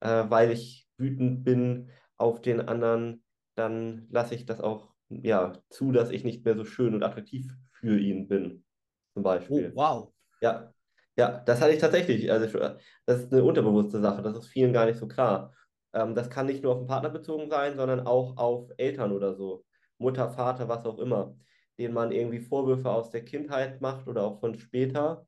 äh, 0.00 0.24
weil 0.30 0.52
ich 0.52 0.88
wütend 0.98 1.44
bin 1.44 1.90
auf 2.16 2.40
den 2.42 2.60
anderen, 2.62 3.24
dann 3.56 4.08
lasse 4.10 4.34
ich 4.36 4.46
das 4.46 4.60
auch 4.60 4.87
ja, 5.08 5.52
zu, 5.70 5.92
dass 5.92 6.10
ich 6.10 6.24
nicht 6.24 6.44
mehr 6.44 6.56
so 6.56 6.64
schön 6.64 6.94
und 6.94 7.02
attraktiv 7.02 7.52
für 7.72 7.98
ihn 7.98 8.28
bin, 8.28 8.64
zum 9.14 9.22
Beispiel. 9.22 9.72
Oh, 9.74 9.76
wow. 9.76 10.12
Ja, 10.40 10.72
ja, 11.16 11.40
das 11.40 11.60
hatte 11.60 11.72
ich 11.72 11.80
tatsächlich. 11.80 12.30
Also, 12.30 12.58
das 13.06 13.20
ist 13.22 13.32
eine 13.32 13.42
unterbewusste 13.42 14.00
Sache, 14.00 14.22
das 14.22 14.36
ist 14.36 14.46
vielen 14.46 14.72
gar 14.72 14.86
nicht 14.86 14.98
so 14.98 15.08
klar. 15.08 15.52
Ähm, 15.92 16.14
das 16.14 16.30
kann 16.30 16.46
nicht 16.46 16.62
nur 16.62 16.72
auf 16.72 16.78
den 16.78 16.86
Partner 16.86 17.10
bezogen 17.10 17.50
sein, 17.50 17.76
sondern 17.76 18.00
auch 18.00 18.36
auf 18.36 18.70
Eltern 18.76 19.12
oder 19.12 19.34
so. 19.34 19.64
Mutter, 19.98 20.30
Vater, 20.30 20.68
was 20.68 20.84
auch 20.84 20.98
immer, 20.98 21.36
denen 21.78 21.94
man 21.94 22.12
irgendwie 22.12 22.40
Vorwürfe 22.40 22.90
aus 22.90 23.10
der 23.10 23.24
Kindheit 23.24 23.80
macht 23.80 24.06
oder 24.06 24.22
auch 24.22 24.40
von 24.40 24.58
später 24.58 25.26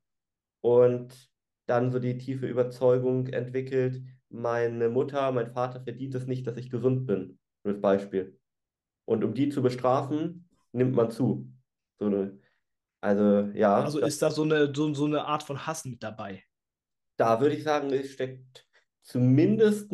und 0.61 1.29
dann 1.65 1.91
so 1.91 1.99
die 1.99 2.17
tiefe 2.17 2.47
Überzeugung 2.47 3.27
entwickelt, 3.27 4.01
meine 4.29 4.89
Mutter, 4.89 5.31
mein 5.31 5.47
Vater 5.47 5.81
verdient 5.81 6.15
es 6.15 6.27
nicht, 6.27 6.47
dass 6.47 6.57
ich 6.57 6.69
gesund 6.69 7.05
bin, 7.05 7.39
als 7.63 7.81
Beispiel. 7.81 8.39
Und 9.11 9.25
um 9.25 9.33
die 9.33 9.49
zu 9.49 9.61
bestrafen, 9.61 10.47
nimmt 10.71 10.95
man 10.95 11.11
zu. 11.11 11.51
So 11.99 12.05
eine, 12.05 12.39
also 13.01 13.51
ja. 13.53 13.83
Also 13.83 13.99
ist 13.99 14.21
da 14.21 14.31
so 14.31 14.43
eine, 14.43 14.73
so, 14.73 14.93
so 14.93 15.03
eine 15.03 15.25
Art 15.25 15.43
von 15.43 15.67
Hass 15.67 15.83
mit 15.83 16.01
dabei? 16.01 16.45
Da 17.17 17.41
würde 17.41 17.55
ich 17.55 17.63
sagen, 17.63 17.91
es 17.91 18.13
steckt 18.13 18.65
zumindest 19.01 19.91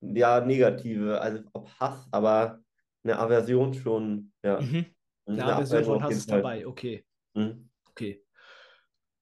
ja 0.00 0.40
negative, 0.40 1.20
also 1.20 1.44
ob 1.52 1.70
Hass, 1.78 2.08
aber 2.10 2.60
eine 3.04 3.16
Aversion 3.20 3.72
schon, 3.72 4.32
ja. 4.42 4.60
Mhm. 4.60 4.86
Eine, 5.26 5.44
eine 5.44 5.54
Aversion 5.54 5.84
von 5.84 6.02
Hass 6.02 6.16
ist 6.16 6.30
dabei, 6.30 6.66
okay. 6.66 7.06
Mhm. 7.34 7.70
Okay. 7.90 8.20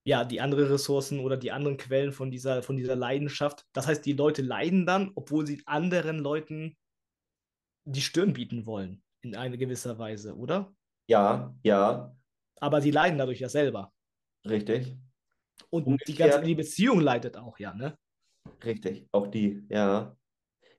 Ja, 0.05 0.25
die 0.25 0.41
anderen 0.41 0.69
Ressourcen 0.69 1.21
oder 1.21 1.37
die 1.37 1.53
anderen 1.53 1.77
Quellen 1.77 2.13
von 2.13 2.31
dieser, 2.31 2.63
von 2.63 2.79
dieser 2.79 2.97
Leidenschaft. 2.97 3.67
Das 3.75 3.87
heißt, 3.87 4.07
die 4.07 4.15
Leute 4.15 4.41
leiden 4.41 4.87
dann, 4.87 5.13
obwohl 5.17 5.47
sie 5.47 5.63
anderen 5.67 6.21
Leuten 6.21 6.75
die 7.93 8.01
Stirn 8.01 8.33
bieten 8.33 8.67
wollen, 8.67 9.03
in 9.23 9.35
einer 9.35 9.57
gewisser 9.57 9.99
Weise, 9.99 10.37
oder? 10.37 10.75
Ja, 11.07 11.55
ja. 11.63 12.15
Aber 12.61 12.81
sie 12.81 12.91
leiden 12.91 13.19
dadurch 13.19 13.41
ja 13.41 13.49
selber. 13.49 13.93
Richtig. 14.49 14.97
Und 15.71 15.87
umgekehrt, 15.87 16.09
die 16.09 16.15
ganze 16.15 16.43
die 16.43 16.55
Beziehung 16.55 17.01
leidet 17.01 17.37
auch, 17.37 17.59
ja, 17.59 17.75
ne? 17.75 17.97
Richtig, 18.65 19.09
auch 19.13 19.27
die, 19.27 19.67
ja. 19.69 20.17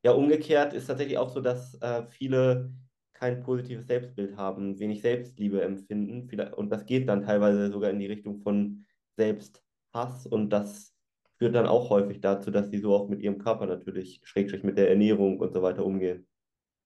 Ja, 0.03 0.11
umgekehrt 0.11 0.73
ist 0.73 0.87
tatsächlich 0.87 1.17
auch 1.17 1.29
so, 1.29 1.41
dass 1.41 1.75
äh, 1.81 2.05
viele 2.05 2.71
kein 3.13 3.43
positives 3.43 3.87
Selbstbild 3.87 4.37
haben, 4.37 4.79
wenig 4.79 5.01
Selbstliebe 5.01 5.61
empfinden. 5.61 6.29
Und 6.53 6.69
das 6.69 6.85
geht 6.85 7.09
dann 7.09 7.23
teilweise 7.23 7.69
sogar 7.69 7.89
in 7.89 7.99
die 7.99 8.05
Richtung 8.05 8.39
von 8.39 8.85
Selbsthass. 9.17 10.25
Und 10.25 10.51
das 10.51 10.95
führt 11.37 11.55
dann 11.55 11.67
auch 11.67 11.89
häufig 11.89 12.21
dazu, 12.21 12.49
dass 12.49 12.69
sie 12.69 12.79
so 12.79 12.95
auch 12.95 13.09
mit 13.09 13.21
ihrem 13.21 13.37
Körper 13.37 13.65
natürlich, 13.65 14.21
schrägstrich 14.23 14.63
mit 14.63 14.77
der 14.77 14.89
Ernährung 14.89 15.39
und 15.39 15.53
so 15.53 15.61
weiter 15.61 15.85
umgehen. 15.85 16.28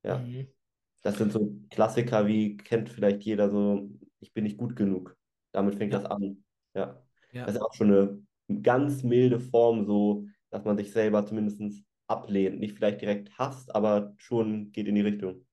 Ja. 0.03 0.19
Mhm. 0.19 0.47
Das 1.01 1.17
sind 1.17 1.31
so 1.31 1.53
Klassiker, 1.69 2.27
wie 2.27 2.55
kennt 2.55 2.89
vielleicht 2.89 3.23
jeder 3.23 3.49
so, 3.49 3.89
ich 4.19 4.33
bin 4.33 4.45
nicht 4.45 4.57
gut 4.57 4.75
genug. 4.75 5.17
Damit 5.51 5.75
fängt 5.75 5.93
ja. 5.93 5.99
das 5.99 6.09
an. 6.09 6.43
Ja. 6.73 7.03
ja. 7.33 7.45
Das 7.45 7.55
ist 7.55 7.61
auch 7.61 7.73
schon 7.73 7.91
eine 7.91 8.61
ganz 8.61 9.03
milde 9.03 9.39
Form, 9.39 9.85
so, 9.85 10.25
dass 10.49 10.63
man 10.63 10.77
sich 10.77 10.91
selber 10.91 11.25
zumindest 11.25 11.83
ablehnt. 12.07 12.59
Nicht 12.59 12.75
vielleicht 12.75 13.01
direkt 13.01 13.37
hasst, 13.37 13.73
aber 13.75 14.13
schon 14.17 14.71
geht 14.71 14.87
in 14.87 14.95
die 14.95 15.01
Richtung. 15.01 15.45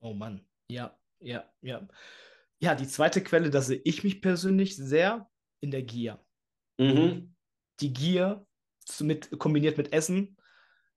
Oh 0.00 0.12
Mann. 0.12 0.44
Ja, 0.68 0.98
ja, 1.20 1.44
ja. 1.62 1.86
Ja, 2.58 2.74
die 2.74 2.86
zweite 2.86 3.22
Quelle, 3.22 3.50
da 3.50 3.62
sehe 3.62 3.80
ich 3.84 4.04
mich 4.04 4.20
persönlich 4.20 4.76
sehr 4.76 5.30
in 5.60 5.70
der 5.70 5.82
Gier. 5.82 6.22
Mhm. 6.78 7.34
Die 7.80 7.92
Gier 7.92 8.46
mit, 9.00 9.30
kombiniert 9.38 9.78
mit 9.78 9.92
Essen 9.92 10.36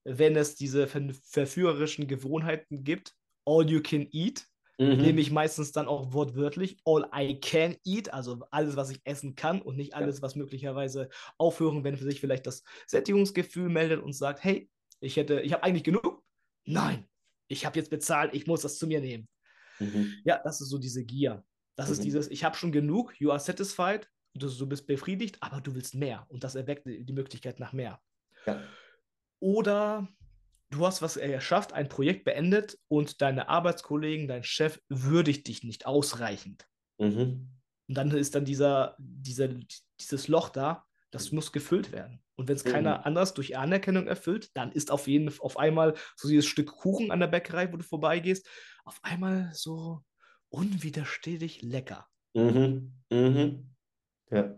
wenn 0.04 0.36
es 0.36 0.56
diese 0.56 0.88
verführerischen 0.88 2.08
Gewohnheiten 2.08 2.84
gibt, 2.84 3.14
all 3.46 3.70
you 3.70 3.82
can 3.82 4.08
eat, 4.12 4.46
mhm. 4.78 4.98
nehme 4.98 5.22
ich 5.22 5.32
meistens 5.32 5.72
dann 5.72 5.88
auch 5.88 6.14
wortwörtlich 6.14 6.78
all 6.86 7.10
I 7.16 7.40
can 7.40 7.76
eat, 7.86 8.14
also 8.14 8.46
alles, 8.52 8.76
was 8.76 8.90
ich 8.90 9.02
essen 9.06 9.36
kann 9.36 9.62
und 9.62 9.78
nicht 9.78 9.94
alles, 9.94 10.22
was 10.22 10.36
möglicherweise 10.36 11.10
aufhören, 11.38 11.84
wenn 11.84 11.96
sich 11.96 12.20
vielleicht 12.20 12.48
das 12.48 12.64
Sättigungsgefühl 12.88 13.70
meldet 13.70 14.02
und 14.02 14.14
sagt, 14.14 14.44
hey, 14.44 14.70
ich 15.00 15.18
hätte, 15.18 15.42
ich 15.42 15.54
habe 15.54 15.64
eigentlich 15.64 15.84
genug. 15.84 16.24
Nein, 16.66 17.06
ich 17.48 17.66
habe 17.66 17.78
jetzt 17.78 17.90
bezahlt, 17.90 18.34
ich 18.34 18.48
muss 18.48 18.62
das 18.62 18.78
zu 18.78 18.88
mir 18.88 19.02
nehmen. 19.02 19.28
Mhm. 19.80 20.14
Ja, 20.24 20.40
das 20.44 20.62
ist 20.62 20.70
so 20.70 20.78
diese 20.78 21.04
Gier. 21.04 21.44
Das 21.76 21.88
mhm. 21.88 21.94
ist 21.94 22.04
dieses, 22.04 22.28
ich 22.30 22.44
habe 22.44 22.56
schon 22.56 22.72
genug, 22.72 23.20
you 23.20 23.32
are 23.32 23.40
satisfied, 23.40 24.10
du, 24.34 24.50
du 24.50 24.68
bist 24.68 24.88
befriedigt, 24.88 25.38
aber 25.42 25.62
du 25.62 25.76
willst 25.76 25.96
mehr 25.96 26.26
und 26.30 26.44
das 26.44 26.56
erweckt 26.56 26.86
die 26.86 27.14
Möglichkeit 27.14 27.60
nach 27.60 27.74
mehr. 27.74 28.02
Ja. 28.46 28.62
Oder 29.44 30.08
du 30.70 30.88
hast 30.88 31.02
was 31.02 31.16
geschafft, 31.16 31.74
ein 31.74 31.90
Projekt 31.90 32.24
beendet 32.24 32.80
und 32.88 33.22
deine 33.22 33.50
Arbeitskollegen, 33.50 34.30
dein 34.30 34.46
Chef 34.46 34.80
würdigt 34.88 35.50
dich 35.50 35.66
nicht 35.66 35.86
ausreichend. 35.86 36.66
Mhm. 36.98 37.50
Und 37.90 37.98
dann 37.98 38.10
ist 38.12 38.36
dann 38.36 38.46
dieser, 38.46 38.96
dieser, 39.00 39.50
dieses 40.00 40.30
Loch 40.30 40.48
da, 40.48 40.86
das 41.12 41.34
muss 41.34 41.52
gefüllt 41.52 41.92
werden. 41.92 42.24
Und 42.36 42.48
wenn 42.48 42.56
es 42.56 42.64
Mhm. 42.64 42.70
keiner 42.70 43.06
anders 43.06 43.34
durch 43.34 43.58
Anerkennung 43.58 44.08
erfüllt, 44.08 44.50
dann 44.54 44.72
ist 44.72 44.92
auf 44.92 45.10
jeden 45.10 45.28
auf 45.42 45.58
einmal 45.60 45.96
so 46.16 46.30
dieses 46.30 46.46
Stück 46.46 46.68
Kuchen 46.68 47.12
an 47.12 47.20
der 47.20 47.28
Bäckerei, 47.28 47.72
wo 47.74 47.76
du 47.76 47.84
vorbeigehst, 47.84 48.48
auf 48.86 49.02
einmal 49.04 49.52
so 49.54 50.04
unwiderstehlich 50.48 51.62
lecker. 51.64 52.08
Mhm. 52.34 52.94
Mhm. 53.12 53.76
Ja. 54.32 54.56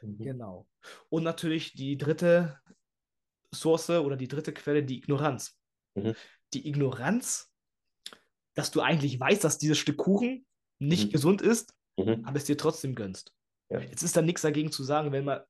Mhm. 0.00 0.18
Genau. 0.18 0.68
Und 1.08 1.24
natürlich 1.24 1.72
die 1.72 1.98
dritte 1.98 2.60
Source 3.54 3.90
oder 3.90 4.16
die 4.16 4.28
dritte 4.28 4.52
Quelle, 4.52 4.82
die 4.82 4.98
Ignoranz. 4.98 5.58
Mhm. 5.94 6.14
Die 6.54 6.66
Ignoranz, 6.68 7.50
dass 8.54 8.70
du 8.70 8.80
eigentlich 8.80 9.18
weißt, 9.18 9.44
dass 9.44 9.58
dieses 9.58 9.78
Stück 9.78 9.96
Kuchen 9.96 10.46
nicht 10.78 11.08
Mhm. 11.08 11.12
gesund 11.12 11.42
ist, 11.42 11.74
Mhm. 11.98 12.24
aber 12.24 12.36
es 12.36 12.44
dir 12.44 12.56
trotzdem 12.56 12.94
gönnst. 12.94 13.32
Ja. 13.70 13.80
Jetzt 13.80 14.02
ist 14.02 14.16
da 14.16 14.22
nichts 14.22 14.42
dagegen 14.42 14.70
zu 14.72 14.82
sagen, 14.82 15.12
wenn 15.12 15.24
man, 15.24 15.40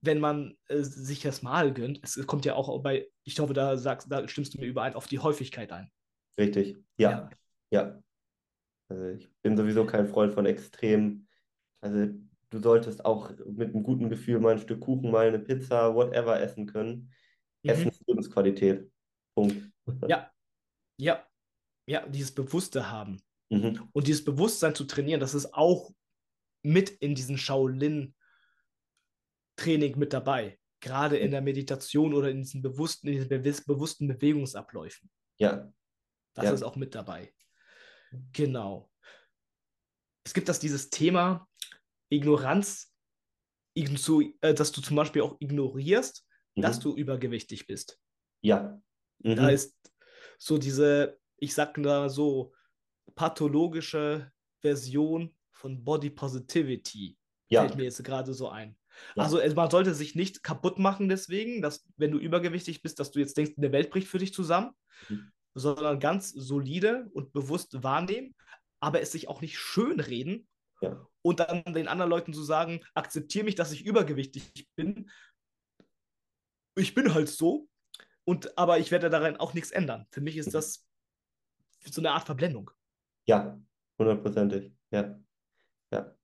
wenn 0.00 0.20
man 0.20 0.56
äh, 0.68 0.82
sich 0.82 1.20
das 1.20 1.42
Mal 1.42 1.72
gönnt. 1.74 2.00
Es 2.02 2.24
kommt 2.26 2.44
ja 2.44 2.54
auch 2.54 2.82
bei, 2.82 3.08
ich 3.24 3.38
hoffe, 3.40 3.52
da 3.52 3.76
sagst, 3.76 4.10
da 4.10 4.26
stimmst 4.28 4.54
du 4.54 4.60
mir 4.60 4.66
überein 4.66 4.94
auf 4.94 5.06
die 5.08 5.18
Häufigkeit 5.18 5.72
ein. 5.72 5.90
Richtig. 6.38 6.76
Ja. 6.96 7.28
Ja. 7.70 8.00
Also 8.90 9.08
ich 9.08 9.28
bin 9.42 9.56
sowieso 9.56 9.84
kein 9.84 10.06
Freund 10.08 10.32
von 10.32 10.46
Extremen. 10.46 11.28
Also 11.82 12.06
du 12.50 12.58
solltest 12.60 13.04
auch 13.04 13.30
mit 13.44 13.74
einem 13.74 13.82
guten 13.82 14.08
Gefühl 14.08 14.40
mal 14.40 14.52
ein 14.52 14.58
Stück 14.58 14.80
Kuchen, 14.80 15.10
mal 15.10 15.26
eine 15.26 15.38
Pizza, 15.38 15.94
whatever 15.94 16.40
essen 16.40 16.66
können. 16.66 17.12
Essen 17.68 17.84
Mhm. 17.84 17.88
ist 17.90 18.06
Lebensqualität. 18.06 18.90
Punkt. 19.36 19.56
Ja, 20.08 20.32
ja, 21.00 21.26
ja, 21.86 22.06
dieses 22.06 22.34
Bewusste 22.34 22.90
haben. 22.90 23.22
Mhm. 23.50 23.88
Und 23.92 24.06
dieses 24.06 24.24
Bewusstsein 24.24 24.74
zu 24.74 24.84
trainieren, 24.84 25.20
das 25.20 25.34
ist 25.34 25.54
auch 25.54 25.92
mit 26.62 26.90
in 26.90 27.14
diesem 27.14 27.36
Shaolin-Training 27.38 29.98
mit 29.98 30.12
dabei. 30.12 30.58
Gerade 30.80 31.16
in 31.16 31.30
der 31.30 31.40
Meditation 31.42 32.14
oder 32.14 32.30
in 32.30 32.42
diesen 32.42 32.62
bewussten, 32.62 33.08
in 33.08 33.28
diesen 33.28 33.64
bewussten 33.66 34.06
Bewegungsabläufen. 34.08 35.10
Ja. 35.38 35.72
Das 36.34 36.44
Ja. 36.44 36.52
ist 36.52 36.62
auch 36.62 36.76
mit 36.76 36.94
dabei. 36.94 37.32
Genau. 38.32 38.90
Es 40.24 40.34
gibt 40.34 40.48
das 40.48 40.60
dieses 40.60 40.90
Thema 40.90 41.48
Ignoranz, 42.10 42.94
äh, 43.74 44.54
dass 44.54 44.72
du 44.72 44.80
zum 44.80 44.96
Beispiel 44.96 45.22
auch 45.22 45.36
ignorierst, 45.40 46.26
dass 46.60 46.78
Mhm. 46.78 46.82
du 46.82 46.96
übergewichtig 46.96 47.66
bist. 47.66 47.98
Ja. 48.42 48.80
Mhm. 49.20 49.36
Da 49.36 49.48
ist 49.50 49.76
so 50.38 50.58
diese, 50.58 51.18
ich 51.38 51.54
sag 51.54 51.74
da 51.82 52.08
so, 52.08 52.52
pathologische 53.14 54.30
Version 54.60 55.34
von 55.52 55.84
Body 55.84 56.10
Positivity. 56.10 57.16
Ja. 57.48 57.62
Fällt 57.62 57.76
mir 57.76 57.84
jetzt 57.84 58.02
gerade 58.04 58.32
so 58.34 58.48
ein. 58.48 58.76
Ja. 59.16 59.24
Also 59.24 59.40
man 59.54 59.70
sollte 59.70 59.94
sich 59.94 60.14
nicht 60.14 60.42
kaputt 60.42 60.78
machen 60.78 61.08
deswegen, 61.08 61.62
dass 61.62 61.86
wenn 61.96 62.10
du 62.10 62.18
übergewichtig 62.18 62.82
bist, 62.82 62.98
dass 63.00 63.10
du 63.10 63.18
jetzt 63.20 63.36
denkst, 63.36 63.52
eine 63.56 63.72
Welt 63.72 63.90
bricht 63.90 64.08
für 64.08 64.18
dich 64.18 64.32
zusammen, 64.32 64.72
Mhm. 65.08 65.30
sondern 65.54 66.00
ganz 66.00 66.30
solide 66.30 67.08
und 67.12 67.32
bewusst 67.32 67.82
wahrnehmen, 67.82 68.34
aber 68.80 69.00
es 69.00 69.12
sich 69.12 69.28
auch 69.28 69.40
nicht 69.40 69.58
schönreden 69.58 70.48
Ja. 70.80 71.06
und 71.22 71.40
dann 71.40 71.62
den 71.74 71.88
anderen 71.88 72.10
Leuten 72.10 72.32
zu 72.32 72.42
sagen, 72.42 72.80
akzeptiere 72.94 73.44
mich, 73.44 73.54
dass 73.54 73.72
ich 73.72 73.84
übergewichtig 73.84 74.68
bin. 74.76 75.10
Ich 76.78 76.94
bin 76.94 77.14
halt 77.14 77.28
so, 77.28 77.68
und, 78.24 78.58
aber 78.58 78.78
ich 78.78 78.90
werde 78.90 79.10
daran 79.10 79.36
auch 79.36 79.54
nichts 79.54 79.70
ändern. 79.70 80.06
Für 80.10 80.20
mich 80.20 80.36
ist 80.36 80.52
das 80.52 80.86
so 81.84 82.00
eine 82.00 82.12
Art 82.12 82.24
Verblendung. 82.24 82.70
Ja. 83.26 83.58
Hundertprozentig. 83.98 84.72
Ja. 84.90 85.18
Ja. 85.90 86.14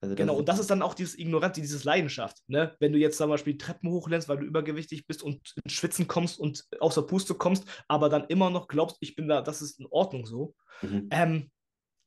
Also 0.00 0.14
Genau, 0.14 0.36
und 0.36 0.48
das 0.48 0.58
ist 0.58 0.70
dann 0.70 0.82
auch 0.82 0.94
dieses 0.94 1.18
Ignoranz, 1.18 1.56
dieses 1.56 1.84
Leidenschaft. 1.84 2.38
Ne? 2.46 2.76
Wenn 2.78 2.92
du 2.92 2.98
jetzt 2.98 3.18
zum 3.18 3.30
Beispiel 3.30 3.58
Treppen 3.58 3.90
hochlernst, 3.90 4.28
weil 4.28 4.38
du 4.38 4.44
übergewichtig 4.44 5.06
bist 5.06 5.22
und 5.22 5.54
ins 5.64 5.72
Schwitzen 5.72 6.06
kommst 6.06 6.38
und 6.38 6.66
außer 6.78 7.02
Puste 7.02 7.34
kommst, 7.34 7.64
aber 7.88 8.08
dann 8.08 8.26
immer 8.28 8.50
noch 8.50 8.68
glaubst, 8.68 8.96
ich 9.00 9.16
bin 9.16 9.28
da, 9.28 9.42
das 9.42 9.60
ist 9.60 9.80
in 9.80 9.86
Ordnung 9.86 10.26
so. 10.26 10.54
Mhm. 10.82 11.08
Ähm, 11.10 11.50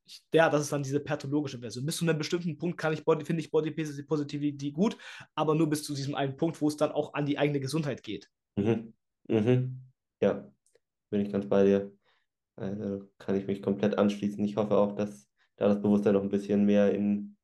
ich- 0.08 0.24
ja, 0.34 0.50
das 0.50 0.64
ist 0.64 0.72
dann 0.72 0.84
diese 0.84 1.00
pathologische 1.00 1.60
Version. 1.60 1.86
Bis 1.86 1.98
zu 1.98 2.06
einem 2.06 2.18
bestimmten 2.18 2.58
Punkt 2.58 2.78
kann 2.78 2.94
ich 2.94 3.04
Body, 3.04 3.26
finde 3.26 3.42
ich 3.42 3.52
Body 3.52 3.72
Positivity 3.72 4.72
gut, 4.72 4.98
aber 5.36 5.56
nur 5.56 5.70
bis 5.70 5.84
zu 5.84 5.94
diesem 5.94 6.16
einen 6.16 6.38
Punkt, 6.38 6.60
wo 6.62 6.68
es 6.68 6.78
dann 6.78 6.92
auch 6.92 7.14
an 7.14 7.26
die 7.26 7.38
eigene 7.38 7.60
Gesundheit 7.60 8.04
geht. 8.04 8.30
Mhm. 8.56 8.94
Mhm. 9.28 9.82
Ja, 10.22 10.52
bin 11.10 11.22
ich 11.22 11.32
ganz 11.32 11.48
bei 11.48 11.66
dir. 11.66 11.92
Also 12.56 13.08
kann 13.20 13.36
ich 13.36 13.46
mich 13.46 13.62
komplett 13.62 13.98
anschließen. 13.98 14.44
Ich 14.44 14.56
hoffe 14.56 14.78
auch, 14.78 14.94
dass 14.94 15.30
da 15.58 15.68
das 15.68 15.82
Bewusstsein 15.82 16.14
noch 16.14 16.24
ein 16.24 16.30
bisschen 16.30 16.66
mehr 16.66 16.94
in 16.94 17.38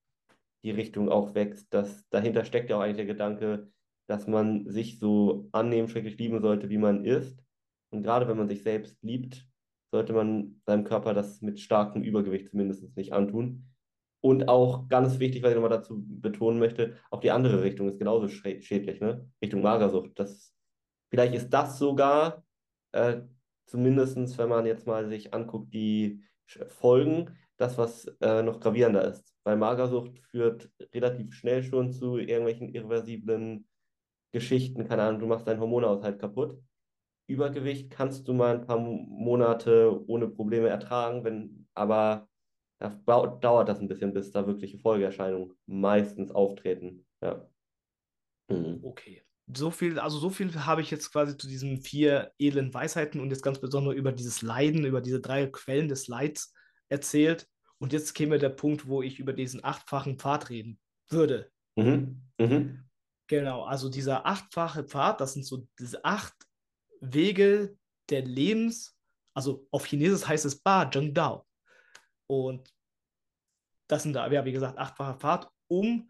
die 0.63 0.71
Richtung 0.71 1.09
auch 1.09 1.35
wächst. 1.35 1.73
Dass 1.73 2.07
dahinter 2.09 2.45
steckt 2.45 2.69
ja 2.69 2.77
auch 2.77 2.81
eigentlich 2.81 2.97
der 2.97 3.05
Gedanke, 3.05 3.71
dass 4.07 4.27
man 4.27 4.69
sich 4.69 4.99
so 4.99 5.49
annehmen, 5.51 5.87
schrecklich 5.87 6.17
lieben 6.17 6.41
sollte, 6.41 6.69
wie 6.69 6.77
man 6.77 7.05
ist. 7.05 7.43
Und 7.91 8.01
gerade 8.01 8.27
wenn 8.27 8.37
man 8.37 8.49
sich 8.49 8.63
selbst 8.63 8.97
liebt, 9.03 9.47
sollte 9.93 10.11
man 10.11 10.59
seinem 10.65 10.85
Körper 10.85 11.13
das 11.13 11.43
mit 11.43 11.59
starkem 11.59 12.03
Übergewicht 12.03 12.49
zumindest 12.49 12.97
nicht 12.97 13.13
antun. 13.13 13.67
Und 14.21 14.49
auch 14.49 14.89
ganz 14.89 15.19
wichtig, 15.19 15.43
was 15.43 15.51
ich 15.51 15.55
nochmal 15.55 15.69
dazu 15.69 16.03
betonen 16.07 16.57
möchte, 16.57 16.97
auch 17.11 17.19
die 17.19 17.29
andere 17.29 17.61
Richtung 17.61 17.87
ist 17.87 17.99
genauso 17.99 18.27
schädlich, 18.27 18.99
ne? 19.01 19.29
Richtung 19.39 19.61
Magersucht. 19.61 20.17
Das, 20.17 20.51
vielleicht 21.11 21.35
ist 21.35 21.49
das 21.49 21.77
sogar, 21.77 22.43
äh, 22.91 23.21
zumindest 23.67 24.35
wenn 24.39 24.49
man 24.49 24.65
jetzt 24.65 24.87
mal 24.87 25.07
sich 25.07 25.31
anguckt, 25.31 25.71
die 25.75 26.23
Folgen, 26.69 27.37
das, 27.57 27.77
was 27.77 28.05
äh, 28.19 28.41
noch 28.41 28.59
gravierender 28.59 29.07
ist. 29.07 29.35
Weil 29.43 29.57
Magersucht 29.57 30.17
führt 30.31 30.71
relativ 30.91 31.35
schnell 31.35 31.61
schon 31.61 31.91
zu 31.91 32.17
irgendwelchen 32.17 32.69
irreversiblen 32.69 33.67
Geschichten. 34.31 34.87
Keine 34.87 35.03
Ahnung, 35.03 35.19
du 35.19 35.27
machst 35.27 35.47
deinen 35.47 35.59
Hormonaushalt 35.59 36.17
kaputt. 36.17 36.57
Übergewicht 37.33 37.91
kannst 37.91 38.27
du 38.27 38.33
mal 38.33 38.55
ein 38.55 38.65
paar 38.65 38.79
Mo- 38.79 39.05
Monate 39.07 40.01
ohne 40.07 40.27
Probleme 40.27 40.69
ertragen, 40.69 41.23
wenn, 41.23 41.67
aber 41.73 42.29
da 42.79 42.89
dauert 42.89 43.69
das 43.69 43.79
ein 43.79 43.87
bisschen, 43.87 44.13
bis 44.13 44.31
da 44.31 44.45
wirkliche 44.47 44.77
Folgeerscheinungen 44.79 45.53
meistens 45.65 46.31
auftreten. 46.31 47.05
Ja. 47.21 47.49
Mhm. 48.49 48.79
Okay. 48.83 49.23
So 49.53 49.71
viel, 49.71 49.99
also 49.99 50.19
so 50.19 50.29
viel 50.29 50.53
habe 50.65 50.81
ich 50.81 50.89
jetzt 50.89 51.11
quasi 51.11 51.37
zu 51.37 51.47
diesen 51.47 51.77
vier 51.81 52.31
edlen 52.39 52.73
Weisheiten 52.73 53.19
und 53.19 53.29
jetzt 53.29 53.43
ganz 53.43 53.59
besonders 53.59 53.95
über 53.95 54.11
dieses 54.13 54.41
Leiden, 54.41 54.85
über 54.85 55.01
diese 55.01 55.19
drei 55.19 55.47
Quellen 55.47 55.89
des 55.89 56.07
Leids 56.07 56.53
erzählt. 56.89 57.47
Und 57.77 57.91
jetzt 57.91 58.13
käme 58.13 58.37
der 58.39 58.49
Punkt, 58.49 58.87
wo 58.87 59.01
ich 59.01 59.19
über 59.19 59.33
diesen 59.33 59.63
achtfachen 59.63 60.17
Pfad 60.17 60.49
reden 60.49 60.79
würde. 61.09 61.51
Mhm. 61.75 62.21
Mhm. 62.39 62.89
Genau, 63.27 63.63
also 63.63 63.89
dieser 63.89 64.25
achtfache 64.25 64.83
Pfad, 64.83 65.19
das 65.19 65.33
sind 65.33 65.45
so 65.45 65.67
diese 65.79 66.03
acht 66.05 66.35
Wege 67.03 67.77
der 68.09 68.23
Lebens, 68.23 68.97
also 69.35 69.67
auf 69.71 69.85
Chinesisch 69.85 70.27
heißt 70.27 70.45
es 70.45 70.59
Ba 70.59 70.89
Zheng 70.89 71.13
Dao. 71.13 71.45
Und 72.27 72.73
das 73.87 74.03
sind 74.03 74.13
da, 74.13 74.29
ja, 74.31 74.45
wie 74.45 74.51
gesagt, 74.51 74.77
achtfacher 74.77 75.19
Pfad, 75.19 75.49
um 75.67 76.09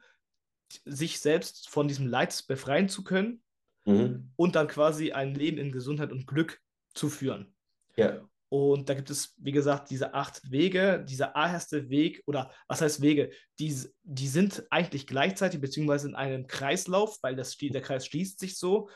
sich 0.86 1.20
selbst 1.20 1.70
von 1.70 1.88
diesem 1.88 2.08
Leid 2.08 2.46
befreien 2.48 2.90
zu 2.90 3.04
können 3.04 3.44
Mhm. 3.86 4.32
und 4.38 4.56
dann 4.56 4.68
quasi 4.68 5.12
ein 5.12 5.36
Leben 5.36 5.58
in 5.58 5.72
Gesundheit 5.72 6.12
und 6.12 6.26
Glück 6.26 6.62
zu 6.94 7.10
führen. 7.10 7.54
Ja. 7.98 8.28
Und 8.50 8.88
da 8.88 8.94
gibt 8.94 9.10
es, 9.10 9.34
wie 9.38 9.52
gesagt, 9.52 9.90
diese 9.90 10.14
acht 10.14 10.52
Wege. 10.52 11.04
Dieser 11.08 11.36
erste 11.36 11.90
Weg, 11.90 12.22
oder 12.28 12.52
was 12.68 12.82
heißt 12.82 13.02
Wege? 13.02 13.32
Die, 13.60 13.76
die 14.04 14.28
sind 14.28 14.64
eigentlich 14.70 15.08
gleichzeitig, 15.08 15.60
beziehungsweise 15.60 16.08
in 16.08 16.16
einem 16.16 16.48
Kreislauf, 16.48 17.18
weil 17.24 17.36
das, 17.36 17.58
der 17.58 17.82
Kreis 17.82 18.06
schließt 18.06 18.40
sich 18.40 18.58
so. 18.58 18.90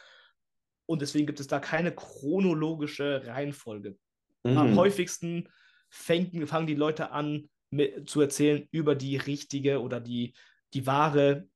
Und 0.88 1.02
deswegen 1.02 1.28
gibt 1.28 1.40
es 1.40 1.48
da 1.48 1.60
keine 1.60 1.92
chronologische 1.94 3.26
Reihenfolge. 3.28 3.98
Am 4.44 4.72
Mhm. 4.72 4.76
häufigsten 4.78 5.50
fängen, 5.90 6.48
fangen 6.48 6.68
die 6.68 6.76
Leute 6.76 7.12
an 7.12 7.50
mit, 7.70 8.10
zu 8.10 8.22
erzählen 8.22 8.68
über 8.72 8.96
die 8.96 9.18
richtige 9.18 9.82
oder 9.82 10.00
die, 10.00 10.34
die 10.74 10.86
wahre, 10.88 11.48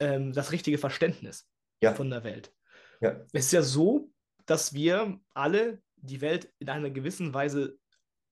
ähm, 0.00 0.32
das 0.32 0.50
richtige 0.52 0.78
Verständnis 0.78 1.48
Ja. 1.82 1.94
von 1.94 2.10
der 2.10 2.24
Welt. 2.24 2.52
Ja. 3.00 3.24
Es 3.32 3.46
ist 3.46 3.52
ja 3.52 3.62
so, 3.62 4.10
dass 4.46 4.74
wir 4.74 5.20
alle 5.32 5.80
die 5.96 6.20
Welt 6.20 6.52
in 6.58 6.68
einer 6.68 6.90
gewissen 6.90 7.32
Weise, 7.32 7.78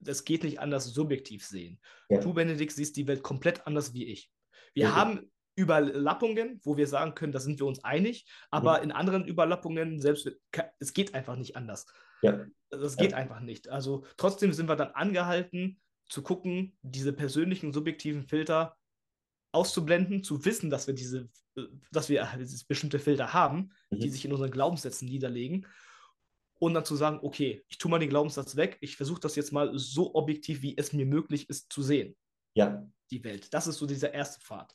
das 0.00 0.24
geht 0.24 0.42
nicht 0.42 0.58
anders, 0.58 0.86
subjektiv 0.86 1.46
sehen. 1.46 1.80
Ja. 2.08 2.20
Du, 2.20 2.34
Benedikt, 2.34 2.72
siehst 2.72 2.96
die 2.96 3.06
Welt 3.06 3.22
komplett 3.22 3.66
anders 3.66 3.94
wie 3.94 4.06
ich. 4.06 4.30
Wir 4.74 4.94
haben 4.96 5.30
Überlappungen, 5.56 6.60
wo 6.64 6.76
wir 6.76 6.86
sagen 6.86 7.14
können, 7.14 7.32
da 7.32 7.40
sind 7.40 7.58
wir 7.60 7.66
uns 7.66 7.84
einig, 7.84 8.26
aber 8.50 8.78
Mhm. 8.78 8.84
in 8.84 8.92
anderen 8.92 9.26
Überlappungen, 9.26 10.00
selbst, 10.00 10.30
es 10.78 10.92
geht 10.94 11.14
einfach 11.14 11.36
nicht 11.36 11.56
anders. 11.56 11.86
Ja. 12.22 12.46
Das 12.70 12.96
Ja. 12.96 13.02
geht 13.02 13.14
einfach 13.14 13.40
nicht. 13.40 13.68
Also 13.68 14.04
trotzdem 14.16 14.52
sind 14.52 14.68
wir 14.68 14.76
dann 14.76 14.92
angehalten, 14.92 15.80
zu 16.08 16.22
gucken, 16.22 16.76
diese 16.82 17.12
persönlichen, 17.12 17.72
subjektiven 17.72 18.22
Filter 18.28 18.76
auszublenden, 19.52 20.24
zu 20.24 20.44
wissen, 20.44 20.70
dass 20.70 20.86
wir 20.86 20.94
diese, 20.94 21.28
dass 21.90 22.08
wir 22.08 22.26
bestimmte 22.68 22.98
Filter 22.98 23.34
haben, 23.34 23.72
die 23.90 24.06
Mhm. 24.08 24.10
sich 24.12 24.24
in 24.24 24.32
unseren 24.32 24.50
Glaubenssätzen 24.50 25.06
niederlegen 25.08 25.66
und 26.58 26.72
dann 26.74 26.84
zu 26.86 26.96
sagen, 26.96 27.18
okay, 27.22 27.62
ich 27.68 27.76
tue 27.76 27.90
mal 27.90 27.98
den 27.98 28.08
Glaubenssatz 28.08 28.56
weg, 28.56 28.78
ich 28.80 28.96
versuche 28.96 29.20
das 29.20 29.36
jetzt 29.36 29.52
mal 29.52 29.70
so 29.78 30.14
objektiv, 30.14 30.62
wie 30.62 30.76
es 30.78 30.92
mir 30.94 31.04
möglich 31.04 31.50
ist, 31.50 31.70
zu 31.72 31.82
sehen. 31.82 32.16
Ja. 32.54 32.86
Die 33.10 33.22
Welt. 33.24 33.52
Das 33.52 33.66
ist 33.66 33.76
so 33.78 33.86
dieser 33.86 34.14
erste 34.14 34.40
Pfad. 34.40 34.74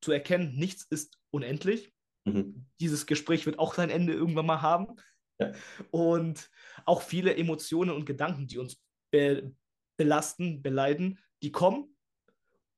Zu 0.00 0.12
erkennen, 0.12 0.56
nichts 0.56 0.86
ist 0.90 1.18
unendlich. 1.30 1.92
Mhm. 2.24 2.66
Dieses 2.80 3.06
Gespräch 3.06 3.46
wird 3.46 3.58
auch 3.58 3.74
sein 3.74 3.90
Ende 3.90 4.12
irgendwann 4.12 4.46
mal 4.46 4.62
haben. 4.62 4.96
Ja. 5.40 5.52
Und 5.90 6.50
auch 6.84 7.02
viele 7.02 7.36
Emotionen 7.36 7.90
und 7.90 8.04
Gedanken, 8.04 8.46
die 8.46 8.58
uns 8.58 8.80
be 9.10 9.54
belasten, 9.96 10.62
beleiden, 10.62 11.18
die 11.42 11.50
kommen. 11.50 11.96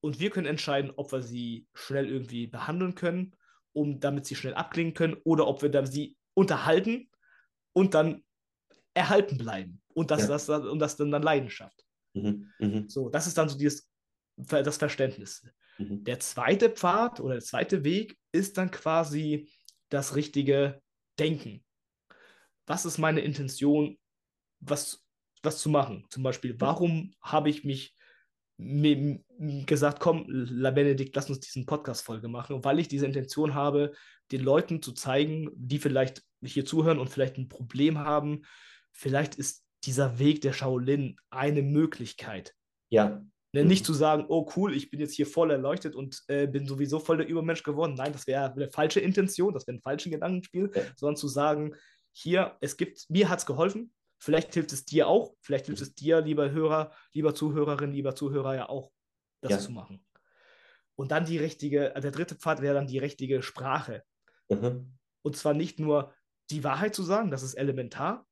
Und 0.03 0.21
wir 0.21 0.31
können 0.31 0.47
entscheiden, 0.47 0.91
ob 0.97 1.13
wir 1.13 1.23
sie 1.23 1.67
schnell 1.75 2.09
irgendwie 2.09 2.47
behandeln 2.47 2.95
können, 2.95 3.37
um 3.73 4.01
damit 4.01 4.25
sie 4.25 4.35
schnell 4.35 4.55
abklingen 4.55 4.95
können, 4.95 5.17
oder 5.25 5.47
ob 5.47 5.61
wir 5.61 5.69
dann 5.69 5.87
sie 5.87 6.17
unterhalten 6.35 7.11
und 7.75 7.93
dann 7.93 8.25
erhalten 8.95 9.37
bleiben. 9.37 9.83
Und 9.93 10.11
das, 10.11 10.23
ja. 10.23 10.29
das, 10.29 10.49
und 10.49 10.79
das 10.79 10.97
dann, 10.97 11.11
dann 11.11 11.23
Leidenschaft. 11.23 11.85
Mhm. 12.15 12.51
Mhm. 12.59 12.89
So, 12.89 13.11
das 13.11 13.27
ist 13.27 13.37
dann 13.37 13.49
so 13.49 13.59
dieses, 13.59 13.91
das 14.37 14.79
Verständnis. 14.79 15.47
Mhm. 15.81 16.05
Der 16.05 16.21
zweite 16.21 16.71
Pfad 16.71 17.21
oder 17.21 17.35
der 17.35 17.43
zweite 17.43 17.85
Weg 17.85 18.17
ist 18.33 18.59
dann 18.59 18.71
quasi 18.71 19.51
das 19.89 20.15
richtige 20.15 20.81
Denken. 21.19 21.65
Was 22.67 22.85
ist 22.85 22.99
meine 22.99 23.21
Intention, 23.21 23.99
was, 24.61 25.05
was 25.43 25.59
zu 25.59 25.71
machen? 25.71 26.07
Zum 26.11 26.23
Beispiel, 26.23 26.61
warum 26.61 27.15
habe 27.21 27.51
ich 27.51 27.65
mich 27.65 27.97
gesagt, 29.67 30.01
komm, 30.01 30.27
La 30.29 30.71
Benedikt, 30.71 31.17
lass 31.17 31.31
uns 31.31 31.41
diesen 31.41 31.65
Podcast-Folge 31.65 32.29
machen, 32.29 32.63
weil 32.63 32.79
ich 32.79 32.89
diese 32.89 33.07
Intention 33.07 33.55
habe, 33.55 33.93
den 34.33 34.43
Leuten 34.43 34.83
zu 34.83 34.93
zeigen, 34.93 35.49
die 35.55 35.79
vielleicht 35.79 36.23
hier 36.45 36.67
zuhören 36.67 36.99
und 36.99 37.09
vielleicht 37.09 37.39
ein 37.39 37.49
Problem 37.49 37.99
haben. 37.99 38.43
Vielleicht 38.93 39.35
ist 39.37 39.65
dieser 39.85 40.19
Weg 40.19 40.43
der 40.43 40.53
Shaolin 40.53 41.17
eine 41.31 41.63
Möglichkeit. 41.63 42.55
Ja. 42.91 43.25
Ne, 43.53 43.65
nicht 43.65 43.85
zu 43.85 43.93
sagen, 43.93 44.27
oh 44.29 44.49
cool, 44.55 44.77
ich 44.77 44.91
bin 44.91 45.01
jetzt 45.01 45.15
hier 45.15 45.27
voll 45.27 45.51
erleuchtet 45.51 45.97
und 45.97 46.23
äh, 46.29 46.47
bin 46.47 46.67
sowieso 46.67 47.01
voll 47.01 47.17
der 47.17 47.27
Übermensch 47.27 47.65
geworden. 47.65 47.95
Nein, 47.95 48.13
das 48.13 48.29
wäre 48.29 48.53
eine 48.53 48.71
falsche 48.71 49.01
Intention, 49.01 49.53
das 49.53 49.67
wäre 49.67 49.77
ein 49.77 49.83
falsches 49.83 50.13
Gedankenspiel, 50.13 50.71
ja. 50.73 50.83
sondern 50.95 51.17
zu 51.17 51.27
sagen, 51.27 51.75
hier, 52.13 52.57
es 52.61 52.77
gibt, 52.77 53.11
mir 53.11 53.29
hat 53.29 53.41
es 53.41 53.47
geholfen, 53.47 53.93
vielleicht 54.19 54.55
hilft 54.55 54.73
es 54.73 54.85
dir 54.85 55.09
auch, 55.09 55.35
vielleicht 55.41 55.67
hilft 55.67 55.83
es 55.83 55.97
dir, 55.97 56.21
lieber 56.21 56.53
Hörer, 56.53 56.93
lieber 57.13 57.35
Zuhörerin, 57.35 57.93
lieber 57.93 58.15
Zuhörer, 58.15 58.55
ja 58.55 58.69
auch, 58.69 58.93
das 59.41 59.51
ja. 59.53 59.59
zu 59.59 59.73
machen. 59.73 60.05
Und 60.95 61.11
dann 61.11 61.25
die 61.25 61.39
richtige, 61.39 61.93
der 61.97 62.11
dritte 62.13 62.37
Pfad 62.37 62.63
wäre 62.63 62.75
dann 62.75 62.87
die 62.87 62.99
richtige 62.99 63.43
Sprache. 63.43 64.05
Mhm. 64.49 64.97
Und 65.23 65.37
zwar 65.37 65.55
nicht 65.55 65.81
nur 65.81 66.15
die 66.51 66.63
Wahrheit 66.63 66.95
zu 66.95 67.03
sagen, 67.03 67.33
das 67.33 67.43
ist 67.43 67.55
elementar, 67.55 68.29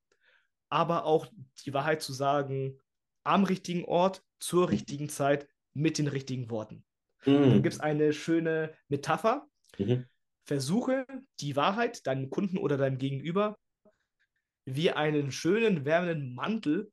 aber 0.68 1.06
auch 1.06 1.26
die 1.64 1.74
Wahrheit 1.74 2.02
zu 2.02 2.12
sagen 2.12 2.78
am 3.28 3.44
richtigen 3.44 3.84
Ort, 3.84 4.24
zur 4.40 4.70
richtigen 4.70 5.08
Zeit, 5.08 5.48
mit 5.74 5.98
den 5.98 6.08
richtigen 6.08 6.50
Worten. 6.50 6.84
Mhm. 7.24 7.50
Da 7.50 7.54
gibt 7.58 7.74
es 7.74 7.80
eine 7.80 8.12
schöne 8.12 8.74
Metapher. 8.88 9.46
Mhm. 9.78 10.06
Versuche 10.44 11.06
die 11.40 11.56
Wahrheit 11.56 12.06
deinem 12.06 12.30
Kunden 12.30 12.56
oder 12.56 12.76
deinem 12.76 12.98
Gegenüber 12.98 13.58
wie 14.64 14.90
einen 14.90 15.30
schönen, 15.30 15.84
wärmenden 15.84 16.34
Mantel 16.34 16.90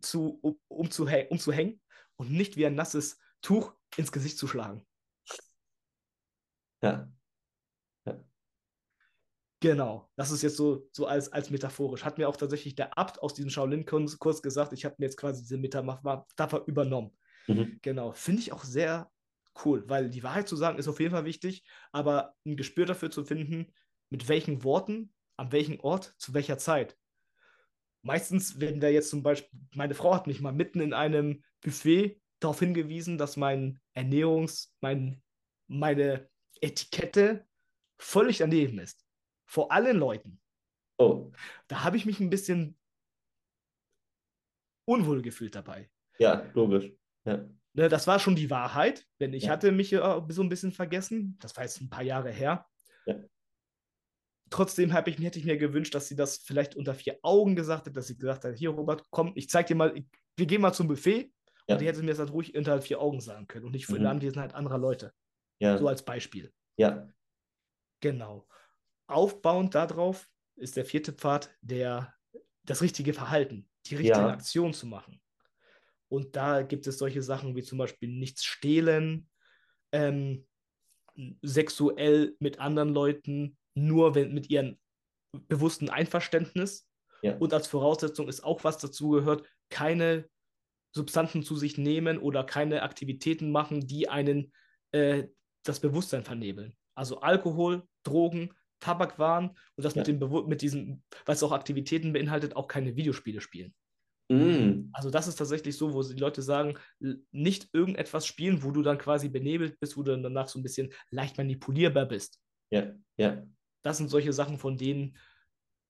zu, 0.00 0.38
um, 0.42 0.58
um, 0.68 0.90
zu, 0.90 1.08
um 1.30 1.38
zu 1.38 1.52
hängen 1.52 1.80
und 2.16 2.30
nicht 2.30 2.56
wie 2.56 2.66
ein 2.66 2.74
nasses 2.74 3.18
Tuch 3.40 3.74
ins 3.96 4.12
Gesicht 4.12 4.38
zu 4.38 4.46
schlagen. 4.46 4.86
Ja. 6.82 7.10
Genau, 9.60 10.08
das 10.14 10.30
ist 10.30 10.42
jetzt 10.42 10.56
so, 10.56 10.88
so 10.92 11.06
als, 11.06 11.32
als 11.32 11.50
metaphorisch. 11.50 12.04
Hat 12.04 12.16
mir 12.16 12.28
auch 12.28 12.36
tatsächlich 12.36 12.76
der 12.76 12.96
Abt 12.96 13.20
aus 13.20 13.34
diesem 13.34 13.50
Shaolin-Kurs 13.50 14.42
gesagt, 14.42 14.72
ich 14.72 14.84
habe 14.84 14.94
mir 14.98 15.06
jetzt 15.06 15.16
quasi 15.16 15.42
diese 15.42 15.58
Metapher 15.58 16.62
übernommen. 16.66 17.16
Mhm. 17.48 17.78
Genau, 17.82 18.12
finde 18.12 18.42
ich 18.42 18.52
auch 18.52 18.62
sehr 18.62 19.10
cool, 19.64 19.82
weil 19.88 20.10
die 20.10 20.22
Wahrheit 20.22 20.48
zu 20.48 20.54
sagen 20.54 20.78
ist 20.78 20.86
auf 20.86 21.00
jeden 21.00 21.10
Fall 21.10 21.24
wichtig, 21.24 21.64
aber 21.90 22.36
ein 22.46 22.56
Gespür 22.56 22.86
dafür 22.86 23.10
zu 23.10 23.24
finden, 23.24 23.74
mit 24.10 24.28
welchen 24.28 24.62
Worten, 24.62 25.12
an 25.36 25.50
welchem 25.50 25.80
Ort, 25.80 26.14
zu 26.18 26.34
welcher 26.34 26.58
Zeit. 26.58 26.96
Meistens, 28.02 28.60
wenn 28.60 28.80
wir 28.80 28.92
jetzt 28.92 29.10
zum 29.10 29.24
Beispiel, 29.24 29.58
meine 29.74 29.94
Frau 29.94 30.14
hat 30.14 30.28
mich 30.28 30.40
mal 30.40 30.52
mitten 30.52 30.80
in 30.80 30.92
einem 30.92 31.42
Buffet 31.62 32.20
darauf 32.38 32.60
hingewiesen, 32.60 33.18
dass 33.18 33.36
mein 33.36 33.80
Ernährungs-, 33.96 34.68
mein, 34.80 35.20
meine 35.66 36.30
Etikette 36.60 37.44
völlig 37.98 38.38
daneben 38.38 38.78
ist 38.78 39.07
vor 39.48 39.72
allen 39.72 39.96
Leuten. 39.96 40.38
Oh. 40.98 41.32
Da 41.68 41.82
habe 41.82 41.96
ich 41.96 42.06
mich 42.06 42.20
ein 42.20 42.30
bisschen 42.30 42.76
unwohl 44.84 45.22
gefühlt 45.22 45.54
dabei. 45.54 45.90
Ja, 46.18 46.46
logisch. 46.54 46.92
Ja. 47.24 47.48
Ne, 47.72 47.88
das 47.88 48.06
war 48.06 48.18
schon 48.18 48.36
die 48.36 48.50
Wahrheit, 48.50 49.06
denn 49.20 49.32
ich 49.32 49.44
ja. 49.44 49.50
hatte 49.50 49.72
mich 49.72 49.92
äh, 49.92 50.22
so 50.28 50.42
ein 50.42 50.48
bisschen 50.48 50.72
vergessen. 50.72 51.36
Das 51.40 51.56
war 51.56 51.64
jetzt 51.64 51.80
ein 51.80 51.90
paar 51.90 52.02
Jahre 52.02 52.30
her. 52.30 52.66
Ja. 53.06 53.16
Trotzdem 54.50 54.90
ich, 55.06 55.18
hätte 55.18 55.38
ich 55.38 55.44
mir 55.44 55.56
gewünscht, 55.56 55.94
dass 55.94 56.08
sie 56.08 56.16
das 56.16 56.38
vielleicht 56.38 56.74
unter 56.74 56.94
vier 56.94 57.18
Augen 57.22 57.54
gesagt 57.54 57.86
hat, 57.86 57.96
dass 57.96 58.06
sie 58.06 58.16
gesagt 58.16 58.44
hat, 58.44 58.56
hier 58.56 58.70
Robert, 58.70 59.04
komm, 59.10 59.32
ich 59.34 59.48
zeig 59.48 59.66
dir 59.66 59.76
mal, 59.76 59.94
wir 60.36 60.46
gehen 60.46 60.60
mal 60.60 60.72
zum 60.72 60.88
Buffet. 60.88 61.32
Ja. 61.66 61.74
Und 61.74 61.80
die 61.80 61.86
hätte 61.86 62.02
mir 62.02 62.10
das 62.10 62.18
halt 62.18 62.32
ruhig 62.32 62.56
unter 62.56 62.80
vier 62.80 63.00
Augen 63.00 63.20
sagen 63.20 63.46
können 63.46 63.66
und 63.66 63.72
nicht 63.72 63.86
für 63.86 63.94
mhm. 63.94 64.00
die 64.00 64.06
Anwesenheit 64.06 64.54
anderer 64.54 64.78
Leute. 64.78 65.12
Ja. 65.60 65.76
So 65.78 65.86
als 65.86 66.04
Beispiel. 66.04 66.52
Ja. 66.78 67.08
Genau 68.00 68.48
aufbauend 69.08 69.74
darauf 69.74 70.28
ist 70.56 70.76
der 70.76 70.84
vierte 70.84 71.12
Pfad 71.12 71.50
der, 71.60 72.14
das 72.64 72.82
richtige 72.82 73.14
Verhalten, 73.14 73.68
die 73.86 73.96
richtige 73.96 74.18
ja. 74.18 74.30
Aktion 74.30 74.72
zu 74.72 74.86
machen. 74.86 75.20
Und 76.08 76.36
da 76.36 76.62
gibt 76.62 76.86
es 76.86 76.98
solche 76.98 77.22
Sachen 77.22 77.54
wie 77.56 77.62
zum 77.62 77.78
Beispiel 77.78 78.08
nichts 78.08 78.44
stehlen, 78.44 79.28
ähm, 79.92 80.46
sexuell 81.42 82.36
mit 82.38 82.60
anderen 82.60 82.90
Leuten, 82.90 83.58
nur 83.74 84.14
wenn, 84.14 84.32
mit 84.32 84.50
ihrem 84.50 84.78
bewussten 85.32 85.90
Einverständnis. 85.90 86.88
Ja. 87.22 87.36
Und 87.36 87.52
als 87.52 87.66
Voraussetzung 87.66 88.28
ist 88.28 88.42
auch 88.42 88.64
was 88.64 88.78
dazu 88.78 89.10
gehört, 89.10 89.46
keine 89.70 90.28
Substanzen 90.92 91.42
zu 91.42 91.56
sich 91.56 91.76
nehmen 91.76 92.18
oder 92.18 92.44
keine 92.44 92.82
Aktivitäten 92.82 93.50
machen, 93.50 93.86
die 93.86 94.08
einen 94.08 94.52
äh, 94.92 95.28
das 95.64 95.80
Bewusstsein 95.80 96.24
vernebeln. 96.24 96.76
Also 96.94 97.20
Alkohol, 97.20 97.86
Drogen, 98.02 98.54
Tabakwaren 98.80 99.50
und 99.50 99.84
das 99.84 99.94
ja. 99.94 100.00
mit, 100.00 100.08
dem 100.08 100.48
mit 100.48 100.62
diesen, 100.62 101.02
was 101.26 101.42
auch 101.42 101.52
Aktivitäten 101.52 102.12
beinhaltet, 102.12 102.56
auch 102.56 102.68
keine 102.68 102.96
Videospiele 102.96 103.40
spielen. 103.40 103.74
Mm. 104.30 104.90
Also 104.92 105.10
das 105.10 105.26
ist 105.26 105.36
tatsächlich 105.36 105.76
so, 105.76 105.94
wo 105.94 106.02
die 106.02 106.20
Leute 106.20 106.42
sagen, 106.42 106.78
nicht 107.32 107.70
irgendetwas 107.72 108.26
spielen, 108.26 108.62
wo 108.62 108.70
du 108.70 108.82
dann 108.82 108.98
quasi 108.98 109.28
benebelt 109.28 109.80
bist, 109.80 109.96
wo 109.96 110.02
du 110.02 110.12
dann 110.12 110.22
danach 110.22 110.48
so 110.48 110.58
ein 110.58 110.62
bisschen 110.62 110.92
leicht 111.10 111.38
manipulierbar 111.38 112.06
bist. 112.06 112.38
Ja, 112.70 112.94
ja. 113.16 113.46
Das 113.82 113.96
sind 113.96 114.10
solche 114.10 114.32
Sachen, 114.32 114.58
von 114.58 114.76
denen 114.76 115.16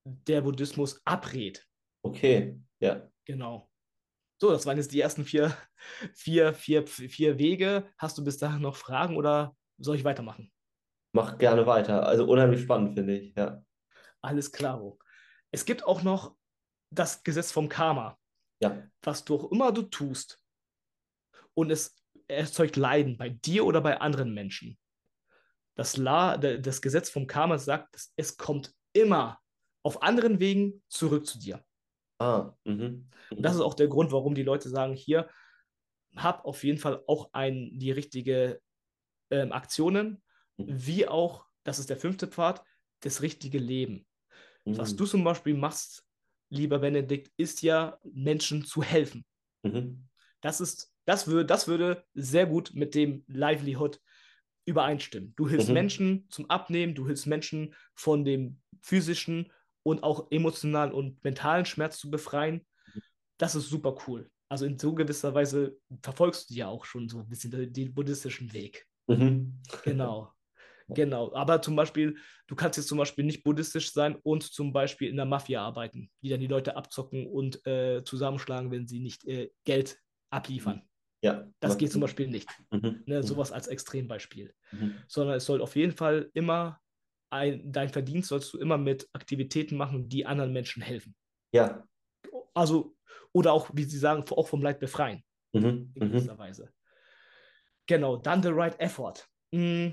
der 0.05 0.43
Buddhismus 0.43 1.01
abrät. 1.05 1.67
Okay, 2.03 2.61
ja. 2.81 3.11
Genau. 3.25 3.69
So, 4.41 4.51
das 4.51 4.67
waren 4.67 4.77
jetzt 4.77 4.93
die 4.93 5.01
ersten 5.01 5.25
vier, 5.25 5.57
vier, 6.15 6.55
vier, 6.55 6.87
vier 6.87 7.39
Wege. 7.39 7.89
Hast 7.99 8.17
du 8.19 8.25
bis 8.25 8.39
dahin 8.39 8.63
noch 8.63 8.77
Fragen 8.77 9.17
oder 9.17 9.57
soll 9.79 9.97
ich 9.97 10.05
weitermachen? 10.05 10.53
Mach 11.13 11.39
gerne 11.39 11.67
weiter. 11.67 12.07
Also 12.07 12.27
unheimlich 12.27 12.63
spannend, 12.63 12.95
finde 12.95 13.19
ich, 13.19 13.35
ja. 13.37 13.63
Alles 14.21 14.53
klar. 14.53 14.83
Es 15.51 15.65
gibt 15.65 15.85
auch 15.85 16.03
noch 16.03 16.37
das 16.91 17.23
Gesetz 17.23 17.53
vom 17.53 17.69
Karma. 17.69 18.19
Ja. 18.61 18.83
Was 19.03 19.25
du 19.25 19.37
auch 19.37 19.53
immer 19.53 19.73
du 19.73 19.83
tust 19.83 20.43
und 21.55 21.71
es 21.71 21.97
erzeugt 22.27 22.77
Leiden 22.77 23.17
bei 23.17 23.31
dir 23.31 23.65
oder 23.65 23.81
bei 23.81 24.01
anderen 24.01 24.35
Menschen. 24.35 24.79
Das, 25.77 25.97
La, 25.97 26.37
das 26.37 26.83
Gesetz 26.83 27.09
vom 27.09 27.27
Karma 27.27 27.57
sagt, 27.59 28.11
es 28.17 28.37
kommt 28.37 28.75
immer 28.93 29.39
auf 29.85 30.03
anderen 30.03 30.41
Wegen 30.41 30.83
zurück 30.89 31.27
zu 31.27 31.39
dir. 31.39 31.65
Ah, 32.21 32.53
mhm. 32.65 33.09
Und 33.31 33.43
das 33.43 33.55
ist 33.55 33.61
auch 33.61 33.75
der 33.75 33.87
Grund, 33.87 34.11
warum 34.11 34.35
die 34.35 34.43
Leute 34.43 34.69
sagen, 34.69 34.95
hier, 34.95 35.31
hab 36.17 36.45
auf 36.45 36.65
jeden 36.65 36.79
Fall 36.79 37.03
auch 37.07 37.31
ein, 37.33 37.71
die 37.79 37.93
richtige 37.93 38.61
ähm, 39.31 39.53
Aktionen, 39.53 40.23
wie 40.59 41.07
auch, 41.07 41.47
das 41.65 41.79
ist 41.79 41.91
der 41.91 41.97
fünfte 41.97 42.27
Pfad, 42.27 42.65
das 43.01 43.23
richtige 43.23 43.59
Leben. 43.59 44.07
Mhm. 44.65 44.79
Was 44.79 44.97
du 44.97 45.07
zum 45.07 45.25
Beispiel 45.25 45.55
machst, 45.55 46.05
lieber 46.51 46.79
Benedikt, 46.79 47.33
ist 47.37 47.63
ja, 47.63 47.99
Menschen 48.05 48.65
zu 48.65 48.83
helfen. 48.83 49.25
Mhm. 49.63 50.09
Das 50.41 50.61
ist, 50.61 50.93
das 51.05 51.27
würde, 51.27 51.45
das 51.47 51.69
würde 51.69 52.05
sehr 52.15 52.47
gut 52.47 52.73
mit 52.75 52.95
dem 52.95 53.25
Livelihood 53.29 54.01
übereinstimmen. 54.67 55.33
Du 55.37 55.49
hilfst 55.49 55.69
mhm. 55.69 55.75
Menschen 55.75 56.27
zum 56.31 56.51
Abnehmen, 56.51 56.95
du 56.95 57.07
hilfst 57.07 57.27
Menschen 57.27 57.75
von 57.95 58.25
dem 58.25 58.61
physischen 58.81 59.51
und 59.83 60.03
auch 60.03 60.31
emotionalen 60.31 60.93
und 60.93 61.23
mentalen 61.25 61.65
Schmerz 61.65 61.99
zu 61.99 62.11
befreien. 62.11 62.67
Mhm. 62.95 63.01
Das 63.39 63.55
ist 63.55 63.69
super 63.69 63.97
cool. 64.07 64.31
Also 64.49 64.65
in 64.65 64.79
so 64.79 64.95
gewisser 64.95 65.35
Weise 65.35 65.79
verfolgst 66.03 66.51
du 66.51 66.55
ja 66.55 66.69
auch 66.69 66.85
schon 66.85 67.09
so 67.09 67.21
ein 67.21 67.29
bisschen 67.29 67.73
den 67.73 67.95
buddhistischen 67.95 68.53
Weg. 68.53 68.87
Mhm. 69.07 69.61
Genau. 69.85 70.33
Genau, 70.95 71.35
aber 71.35 71.61
zum 71.61 71.77
Beispiel, 71.77 72.17
du 72.47 72.57
kannst 72.57 72.79
jetzt 72.79 72.89
zum 72.89 72.99
Beispiel 72.99 73.25
nicht 73.25 73.43
buddhistisch 73.45 73.93
sein 73.93 74.17
und 74.23 74.43
zum 74.43 74.73
Beispiel 74.73 75.09
in 75.09 75.17
der 75.17 75.27
Mafia 75.27 75.63
arbeiten, 75.63 76.11
die 76.23 76.31
dann 76.31 76.41
die 76.41 76.47
Leute 76.47 76.77
abzocken 76.77 77.27
und 77.27 77.65
äh, 77.67 78.03
zusammenschlagen, 78.05 78.71
wenn 78.71 78.87
sie 78.87 79.01
nicht 79.01 79.27
äh, 79.27 79.51
Geld 79.65 80.01
abliefern. 80.31 80.83
Ja. 81.23 81.49
Das 81.61 81.77
geht 81.79 81.91
zum 81.93 82.01
Beispiel 82.01 82.29
nicht. 82.29 82.49
Mhm. 82.71 83.03
Ne, 83.07 83.23
sowas 83.23 83.53
als 83.53 83.67
Extrembeispiel. 83.67 84.55
Mhm. 84.73 84.95
Sondern 85.09 85.37
es 85.37 85.45
soll 85.45 85.61
auf 85.61 85.75
jeden 85.77 85.93
Fall 85.93 86.31
immer, 86.33 86.81
ein, 87.31 87.71
dein 87.71 87.91
Verdienst 87.91 88.29
sollst 88.29 88.55
du 88.55 88.59
immer 88.59 88.79
mit 88.79 89.09
Aktivitäten 89.13 89.77
machen, 89.77 90.09
die 90.09 90.25
anderen 90.25 90.53
Menschen 90.53 90.83
helfen. 90.83 91.15
Ja. 91.53 91.87
Also, 92.55 92.97
oder 93.33 93.53
auch, 93.53 93.71
wie 93.75 93.85
sie 93.85 93.99
sagen, 93.99 94.25
auch 94.31 94.49
vom 94.49 94.63
Leid 94.63 94.81
befreien. 94.81 95.23
Mhm. 95.53 95.65
In 95.65 95.93
Mhm. 95.95 96.13
gewisser 96.13 96.39
Weise. 96.39 96.73
Genau, 97.87 98.17
dann 98.17 98.43
the 98.43 98.51
right 98.51 98.79
effort. 98.81 99.27
Mm. 99.51 99.89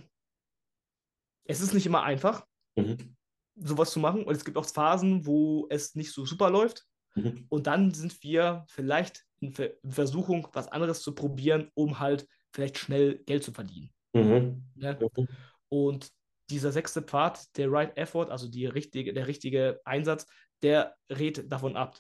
Es 1.46 1.62
ist 1.62 1.74
nicht 1.74 1.86
immer 1.86 2.04
einfach, 2.04 2.46
Mhm. 2.78 3.16
sowas 3.56 3.92
zu 3.92 4.00
machen. 4.00 4.26
Und 4.26 4.36
es 4.36 4.44
gibt 4.44 4.58
auch 4.58 4.66
Phasen, 4.66 5.26
wo 5.26 5.68
es 5.70 5.96
nicht 5.96 6.12
so 6.12 6.26
super 6.26 6.50
läuft. 6.50 6.86
Mhm. 7.16 7.46
Und 7.50 7.68
dann 7.68 7.94
sind 7.94 8.22
wir 8.24 8.66
vielleicht 8.68 9.26
in 9.40 9.54
Ver 9.54 9.72
Versuchung, 9.88 10.48
was 10.54 10.68
anderes 10.68 11.02
zu 11.02 11.16
probieren, 11.16 11.72
um 11.74 12.00
halt 12.00 12.28
vielleicht 12.54 12.78
schnell 12.78 13.20
Geld 13.26 13.44
zu 13.44 13.54
verdienen. 13.54 13.94
Mhm. 14.14 14.64
Ne? 14.76 15.00
Mhm. 15.16 15.28
Und 15.70 16.12
dieser 16.50 16.72
sechste 16.72 17.02
Pfad, 17.02 17.56
der 17.58 17.72
Right 17.72 17.98
Effort, 17.98 18.30
also 18.30 18.48
richtige, 18.48 19.14
der 19.14 19.28
richtige 19.28 19.82
Einsatz, 19.86 20.28
der 20.62 20.96
rät 21.10 21.52
davon 21.52 21.76
ab, 21.76 22.00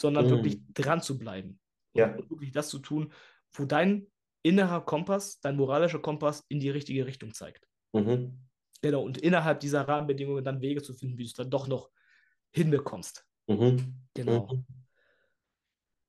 sondern 0.00 0.26
Mhm. 0.26 0.30
wirklich 0.30 0.58
dran 0.74 1.00
zu 1.00 1.18
bleiben. 1.18 1.60
Und 1.92 2.00
Ja. 2.00 2.16
wirklich 2.30 2.52
das 2.52 2.68
zu 2.68 2.78
tun, 2.78 3.12
wo 3.52 3.64
dein 3.64 4.10
innerer 4.42 4.84
Kompass, 4.84 5.40
dein 5.40 5.56
moralischer 5.56 5.98
Kompass 5.98 6.44
in 6.48 6.60
die 6.60 6.70
richtige 6.70 7.06
Richtung 7.06 7.32
zeigt. 7.32 7.66
Mhm. 7.92 8.45
Genau, 8.82 9.02
und 9.02 9.18
innerhalb 9.18 9.60
dieser 9.60 9.88
Rahmenbedingungen 9.88 10.44
dann 10.44 10.60
Wege 10.60 10.82
zu 10.82 10.92
finden, 10.94 11.18
wie 11.18 11.24
du 11.24 11.28
es 11.28 11.34
dann 11.34 11.50
doch 11.50 11.66
noch 11.66 11.90
hinbekommst. 12.52 13.26
Mhm. 13.48 14.06
Genau. 14.14 14.52
Mhm. 14.52 14.64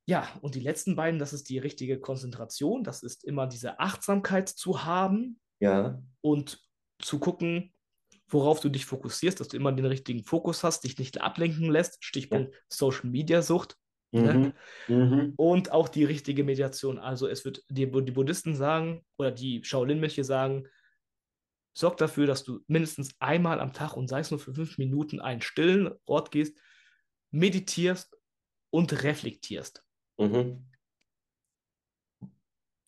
Ja, 0.10 0.28
und 0.42 0.56
die 0.56 0.62
letzten 0.62 0.96
beiden, 0.96 1.20
das 1.20 1.34
ist 1.34 1.50
die 1.50 1.58
richtige 1.60 2.00
Konzentration, 2.00 2.84
das 2.84 3.04
ist 3.04 3.26
immer 3.26 3.46
diese 3.46 3.80
Achtsamkeit 3.80 4.48
zu 4.48 4.86
haben 4.86 5.40
Ja. 5.60 6.02
und 6.22 6.64
zu 7.00 7.20
gucken, 7.20 7.74
worauf 8.30 8.62
du 8.62 8.70
dich 8.70 8.86
fokussierst, 8.86 9.40
dass 9.40 9.50
du 9.50 9.58
immer 9.58 9.72
den 9.72 9.86
richtigen 9.86 10.24
Fokus 10.24 10.64
hast, 10.64 10.84
dich 10.86 10.98
nicht 10.98 11.22
ablenken 11.22 11.70
lässt, 11.70 12.04
Stichpunkt 12.04 12.56
Social 12.70 13.10
Media 13.10 13.42
Sucht 13.42 13.78
Mhm. 14.14 14.54
Mhm. 14.88 15.34
und 15.36 15.72
auch 15.74 15.90
die 15.90 16.06
richtige 16.06 16.46
Meditation. 16.46 16.98
Also 16.98 17.28
es 17.28 17.44
wird 17.44 17.64
die, 17.70 17.92
die 17.92 18.12
Buddhisten 18.12 18.56
sagen 18.56 19.06
oder 19.18 19.32
die 19.32 19.62
Shaolin-Mönche 19.64 20.24
sagen, 20.24 20.68
sorg 21.78 21.98
dafür, 21.98 22.26
dass 22.26 22.44
du 22.44 22.64
mindestens 22.68 23.12
einmal 23.20 23.60
am 23.60 23.72
Tag 23.72 23.96
und 23.96 24.08
sei 24.08 24.20
es 24.22 24.32
nur 24.32 24.40
für 24.40 24.54
fünf 24.54 24.78
Minuten 24.80 25.22
einen 25.22 25.42
stillen 25.42 25.94
Ort 26.06 26.32
gehst, 26.32 26.58
meditierst 27.32 28.18
und 28.72 29.04
reflektierst. 29.04 29.84
Mhm. 30.20 30.66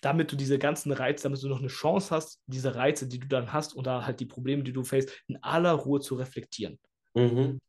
damit 0.02 0.32
du 0.32 0.38
diese 0.38 0.58
ganzen 0.58 0.94
Reize, 0.94 1.24
damit 1.24 1.44
du 1.44 1.50
noch 1.50 1.60
eine 1.60 1.68
Chance 1.68 2.16
hast, 2.16 2.42
diese 2.46 2.74
Reize, 2.74 3.06
die 3.10 3.20
du 3.20 3.28
dann 3.28 3.52
hast 3.52 3.76
oder 3.76 4.06
halt 4.06 4.22
die 4.22 4.26
Probleme, 4.26 4.64
die 4.64 4.72
du 4.72 4.86
faced, 4.86 5.12
in 5.28 5.36
aller 5.44 5.74
Ruhe 5.74 6.00
zu 6.00 6.16
reflektieren. 6.16 6.80
Mhm. 7.16 7.60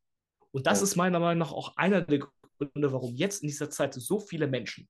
Und 0.52 0.66
das 0.66 0.78
Ja. 0.78 0.84
ist 0.84 0.94
meiner 0.94 1.18
Meinung 1.18 1.40
nach 1.40 1.50
auch 1.52 1.76
einer 1.76 2.02
der 2.02 2.20
Gründe, 2.58 2.92
warum 2.92 3.16
jetzt 3.16 3.42
in 3.42 3.48
dieser 3.48 3.68
Zeit 3.68 3.94
so 3.94 4.20
viele 4.20 4.46
Menschen 4.46 4.88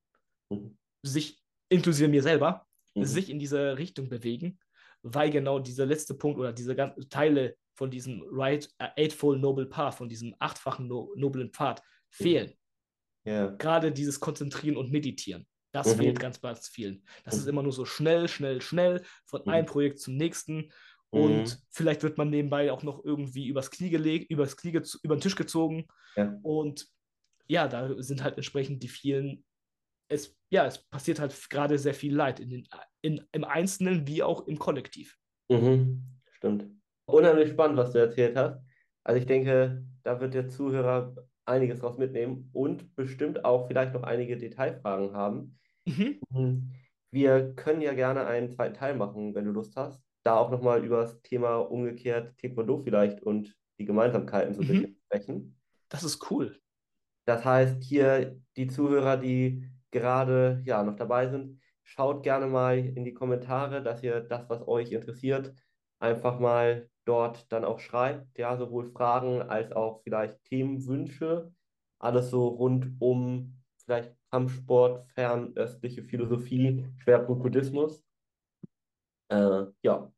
Mhm. 0.50 0.76
sich, 1.02 1.42
inklusive 1.70 2.08
mir 2.08 2.22
selber, 2.22 2.66
Mhm. 2.94 3.04
sich 3.04 3.30
in 3.30 3.38
diese 3.38 3.78
Richtung 3.78 4.10
bewegen, 4.10 4.60
weil 5.02 5.30
genau 5.30 5.58
dieser 5.58 5.86
letzte 5.86 6.14
Punkt 6.14 6.38
oder 6.38 6.52
diese 6.52 6.74
ganzen 6.76 7.08
Teile 7.08 7.56
von 7.74 7.90
diesem 7.90 8.22
right, 8.30 8.68
äh, 8.78 8.88
Eightfold 8.96 9.40
Noble 9.40 9.66
Path, 9.66 9.94
von 9.94 10.08
diesem 10.08 10.34
achtfachen 10.38 10.86
no, 10.88 11.12
noblen 11.16 11.52
Pfad 11.52 11.82
fehlen. 12.10 12.54
Ja. 13.24 13.48
Gerade 13.50 13.92
dieses 13.92 14.20
Konzentrieren 14.20 14.76
und 14.76 14.90
Meditieren. 14.90 15.46
Das 15.72 15.94
Mhm. 15.94 16.00
fehlt 16.00 16.20
ganz, 16.20 16.40
ganz 16.40 16.68
vielen. 16.68 17.04
Das 17.24 17.36
ist 17.36 17.44
Mhm. 17.44 17.50
immer 17.50 17.62
nur 17.62 17.72
so 17.72 17.84
schnell, 17.84 18.28
schnell, 18.28 18.60
schnell 18.60 19.04
von 19.26 19.42
Mhm. 19.44 19.48
einem 19.50 19.66
Projekt 19.66 20.00
zum 20.00 20.16
nächsten. 20.16 20.72
Und 21.10 21.60
vielleicht 21.70 22.02
wird 22.02 22.18
man 22.18 22.30
nebenbei 22.30 22.70
auch 22.70 22.82
noch 22.82 23.04
irgendwie 23.04 23.48
übers 23.48 23.70
Knie 23.70 23.90
gelegt, 23.90 24.30
übers 24.30 24.56
Knie 24.56 24.80
über 25.02 25.16
den 25.16 25.20
Tisch 25.20 25.36
gezogen. 25.36 25.86
Ja. 26.16 26.38
Und 26.42 26.86
ja, 27.48 27.66
da 27.66 28.00
sind 28.00 28.22
halt 28.22 28.36
entsprechend 28.36 28.82
die 28.82 28.88
vielen, 28.88 29.44
es, 30.08 30.36
ja, 30.50 30.66
es 30.66 30.78
passiert 30.78 31.18
halt 31.18 31.34
gerade 31.50 31.78
sehr 31.78 31.94
viel 31.94 32.14
Leid 32.14 32.38
in 32.40 32.50
den, 32.50 32.68
in, 33.02 33.22
im 33.32 33.44
Einzelnen 33.44 34.06
wie 34.06 34.22
auch 34.22 34.46
im 34.46 34.58
Kollektiv. 34.58 35.16
Mhm. 35.50 36.04
Stimmt. 36.32 36.66
Unheimlich 37.06 37.50
spannend, 37.50 37.76
was 37.76 37.92
du 37.92 37.98
erzählt 37.98 38.36
hast. 38.36 38.60
Also 39.04 39.18
ich 39.18 39.26
denke, 39.26 39.84
da 40.02 40.20
wird 40.20 40.34
der 40.34 40.48
Zuhörer 40.48 41.14
einiges 41.44 41.80
draus 41.80 41.98
mitnehmen 41.98 42.50
und 42.52 42.94
bestimmt 42.94 43.44
auch 43.44 43.66
vielleicht 43.66 43.94
noch 43.94 44.02
einige 44.02 44.36
Detailfragen 44.36 45.12
haben. 45.14 45.58
Mhm. 45.86 46.20
Mhm. 46.30 46.72
Wir 47.10 47.54
können 47.54 47.80
ja 47.80 47.92
gerne 47.94 48.26
einen 48.26 48.50
zweiten 48.50 48.74
Teil 48.74 48.94
machen, 48.94 49.34
wenn 49.34 49.44
du 49.44 49.50
Lust 49.50 49.74
hast. 49.76 50.00
Da 50.22 50.36
auch 50.36 50.50
nochmal 50.50 50.84
über 50.84 51.00
das 51.00 51.20
Thema 51.22 51.56
umgekehrt 51.56 52.38
Taekwondo 52.38 52.78
vielleicht 52.78 53.22
und 53.22 53.56
die 53.78 53.84
Gemeinsamkeiten 53.86 54.54
so 54.54 54.60
ein 54.60 54.68
Mhm. 54.68 54.72
bisschen 54.72 54.96
sprechen. 55.06 55.56
Das 55.88 56.04
ist 56.04 56.30
cool. 56.30 56.60
Das 57.26 57.44
heißt, 57.44 57.82
hier 57.82 58.40
die 58.56 58.68
Zuhörer, 58.68 59.16
die 59.16 59.66
gerade 59.90 60.62
ja 60.64 60.82
noch 60.84 60.96
dabei 60.96 61.28
sind, 61.28 61.60
schaut 61.90 62.22
gerne 62.22 62.46
mal 62.46 62.78
in 62.78 63.04
die 63.04 63.14
Kommentare, 63.14 63.82
dass 63.82 64.02
ihr 64.02 64.20
das, 64.20 64.48
was 64.48 64.66
euch 64.66 64.92
interessiert, 64.92 65.52
einfach 65.98 66.38
mal 66.38 66.88
dort 67.04 67.50
dann 67.52 67.64
auch 67.64 67.80
schreibt. 67.80 68.38
Ja, 68.38 68.56
sowohl 68.56 68.92
Fragen 68.92 69.42
als 69.42 69.72
auch 69.72 70.02
vielleicht 70.04 70.42
Themenwünsche. 70.44 71.52
Alles 71.98 72.30
so 72.30 72.46
rund 72.48 72.86
um 73.00 73.60
vielleicht 73.84 74.14
Kampfsport, 74.30 75.10
fernöstliche 75.10 76.04
Philosophie, 76.04 76.86
Schwerpunkt 76.98 77.42
Buddhismus. 77.42 78.04
Äh, 79.28 79.64
ja, 79.82 80.12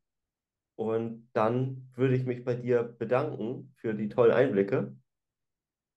und 0.75 1.29
dann 1.33 1.89
würde 1.95 2.15
ich 2.15 2.25
mich 2.25 2.43
bei 2.43 2.55
dir 2.55 2.83
bedanken 2.83 3.73
für 3.77 3.93
die 3.95 4.09
tollen 4.09 4.31
Einblicke 4.31 4.95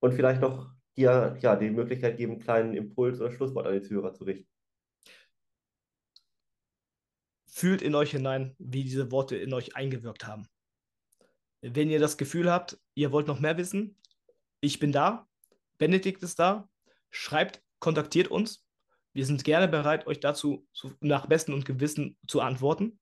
und 0.00 0.14
vielleicht 0.14 0.40
noch 0.40 0.70
dir 0.96 1.36
ja, 1.40 1.56
die 1.56 1.70
Möglichkeit 1.70 2.16
geben, 2.16 2.32
einen 2.32 2.42
kleinen 2.42 2.74
Impuls 2.74 3.20
oder 3.20 3.30
Schlusswort 3.30 3.66
an 3.66 3.74
die 3.74 3.82
Zuhörer 3.82 4.14
zu 4.14 4.24
richten. 4.24 4.55
Fühlt 7.56 7.80
in 7.80 7.94
euch 7.94 8.10
hinein, 8.10 8.54
wie 8.58 8.84
diese 8.84 9.10
Worte 9.10 9.34
in 9.34 9.54
euch 9.54 9.76
eingewirkt 9.76 10.26
haben. 10.26 10.46
Wenn 11.62 11.88
ihr 11.88 11.98
das 11.98 12.18
Gefühl 12.18 12.52
habt, 12.52 12.78
ihr 12.94 13.12
wollt 13.12 13.26
noch 13.26 13.40
mehr 13.40 13.56
wissen, 13.56 13.96
ich 14.60 14.78
bin 14.78 14.92
da, 14.92 15.26
Benedikt 15.78 16.22
ist 16.22 16.38
da, 16.38 16.68
schreibt, 17.08 17.62
kontaktiert 17.78 18.28
uns. 18.28 18.62
Wir 19.14 19.24
sind 19.24 19.42
gerne 19.42 19.68
bereit, 19.68 20.06
euch 20.06 20.20
dazu 20.20 20.68
zu, 20.74 20.92
nach 21.00 21.28
Besten 21.28 21.54
und 21.54 21.64
Gewissen 21.64 22.18
zu 22.28 22.42
antworten. 22.42 23.00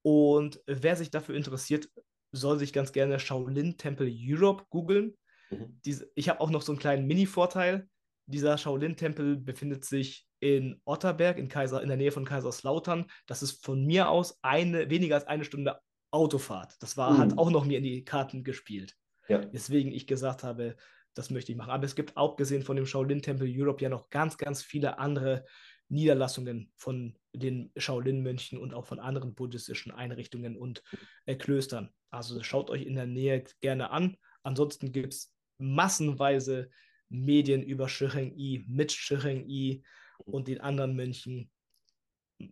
Und 0.00 0.62
wer 0.66 0.96
sich 0.96 1.10
dafür 1.10 1.34
interessiert, 1.34 1.90
soll 2.32 2.58
sich 2.58 2.72
ganz 2.72 2.92
gerne 2.92 3.20
Shaolin 3.20 3.76
Temple 3.76 4.10
Europe 4.10 4.64
googeln. 4.70 5.18
Mhm. 5.50 5.82
Ich 6.14 6.30
habe 6.30 6.40
auch 6.40 6.48
noch 6.48 6.62
so 6.62 6.72
einen 6.72 6.78
kleinen 6.78 7.06
Mini-Vorteil. 7.06 7.90
Dieser 8.24 8.56
Shaolin-Tempel 8.56 9.36
befindet 9.36 9.84
sich 9.84 10.26
in 10.44 10.78
Otterberg, 10.84 11.38
in, 11.38 11.48
Kaiser, 11.48 11.82
in 11.82 11.88
der 11.88 11.96
Nähe 11.96 12.12
von 12.12 12.26
Kaiserslautern. 12.26 13.06
Das 13.26 13.42
ist 13.42 13.64
von 13.64 13.84
mir 13.86 14.10
aus 14.10 14.38
eine, 14.42 14.90
weniger 14.90 15.14
als 15.14 15.26
eine 15.26 15.44
Stunde 15.44 15.80
Autofahrt. 16.10 16.76
Das 16.80 16.96
war, 16.96 17.12
Mhm. 17.14 17.18
hat 17.18 17.38
auch 17.38 17.50
noch 17.50 17.64
mir 17.64 17.78
in 17.78 17.84
die 17.84 18.04
Karten 18.04 18.44
gespielt. 18.44 18.94
Ja. 19.28 19.42
Weswegen 19.52 19.90
ich 19.90 20.06
gesagt 20.06 20.44
habe, 20.44 20.76
das 21.14 21.30
möchte 21.30 21.50
ich 21.50 21.56
machen. 21.58 21.70
Aber 21.70 21.84
es 21.84 21.94
gibt 21.94 22.16
abgesehen 22.16 22.62
von 22.62 22.76
dem 22.76 22.84
Shaolin-Tempel 22.86 23.48
Europe 23.50 23.82
ja 23.82 23.88
noch 23.88 24.10
ganz, 24.10 24.36
ganz 24.36 24.62
viele 24.62 24.98
andere 24.98 25.46
Niederlassungen 25.88 26.70
von 26.76 27.16
den 27.32 27.72
Shaolin-Mönchen 27.76 28.58
und 28.58 28.74
auch 28.74 28.84
von 28.84 29.00
anderen 29.00 29.34
buddhistischen 29.34 29.92
Einrichtungen 29.92 30.56
und 30.56 30.82
äh, 31.26 31.36
Klöstern. 31.36 31.90
Also 32.10 32.42
schaut 32.42 32.68
euch 32.70 32.82
in 32.82 32.94
der 32.96 33.06
Nähe 33.06 33.44
gerne 33.60 33.90
an. 33.90 34.16
Ansonsten 34.42 34.92
gibt 34.92 35.14
es 35.14 35.32
massenweise 35.58 36.68
Medien 37.08 37.62
über 37.62 37.88
Shireng 37.88 38.36
Yi, 38.36 38.64
mit 38.68 38.92
Shireng 38.92 39.46
Yi 39.48 39.82
und 40.18 40.48
den 40.48 40.60
anderen 40.60 40.94
Mönchen. 40.96 41.50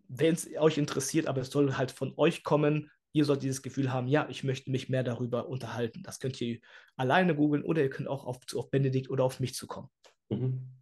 Wenn 0.08 0.34
es 0.34 0.48
euch 0.56 0.78
interessiert, 0.78 1.26
aber 1.26 1.40
es 1.40 1.50
soll 1.50 1.76
halt 1.76 1.90
von 1.90 2.14
euch 2.16 2.44
kommen, 2.44 2.90
ihr 3.12 3.24
sollt 3.24 3.42
dieses 3.42 3.62
Gefühl 3.62 3.92
haben, 3.92 4.08
ja, 4.08 4.28
ich 4.28 4.44
möchte 4.44 4.70
mich 4.70 4.88
mehr 4.88 5.02
darüber 5.02 5.48
unterhalten. 5.48 6.02
Das 6.02 6.18
könnt 6.18 6.40
ihr 6.40 6.60
alleine 6.96 7.34
googeln 7.34 7.62
oder 7.62 7.82
ihr 7.82 7.90
könnt 7.90 8.08
auch 8.08 8.24
auf, 8.24 8.38
auf 8.54 8.70
Benedikt 8.70 9.10
oder 9.10 9.24
auf 9.24 9.40
mich 9.40 9.54
zukommen. 9.54 9.88
Mhm. 10.30 10.72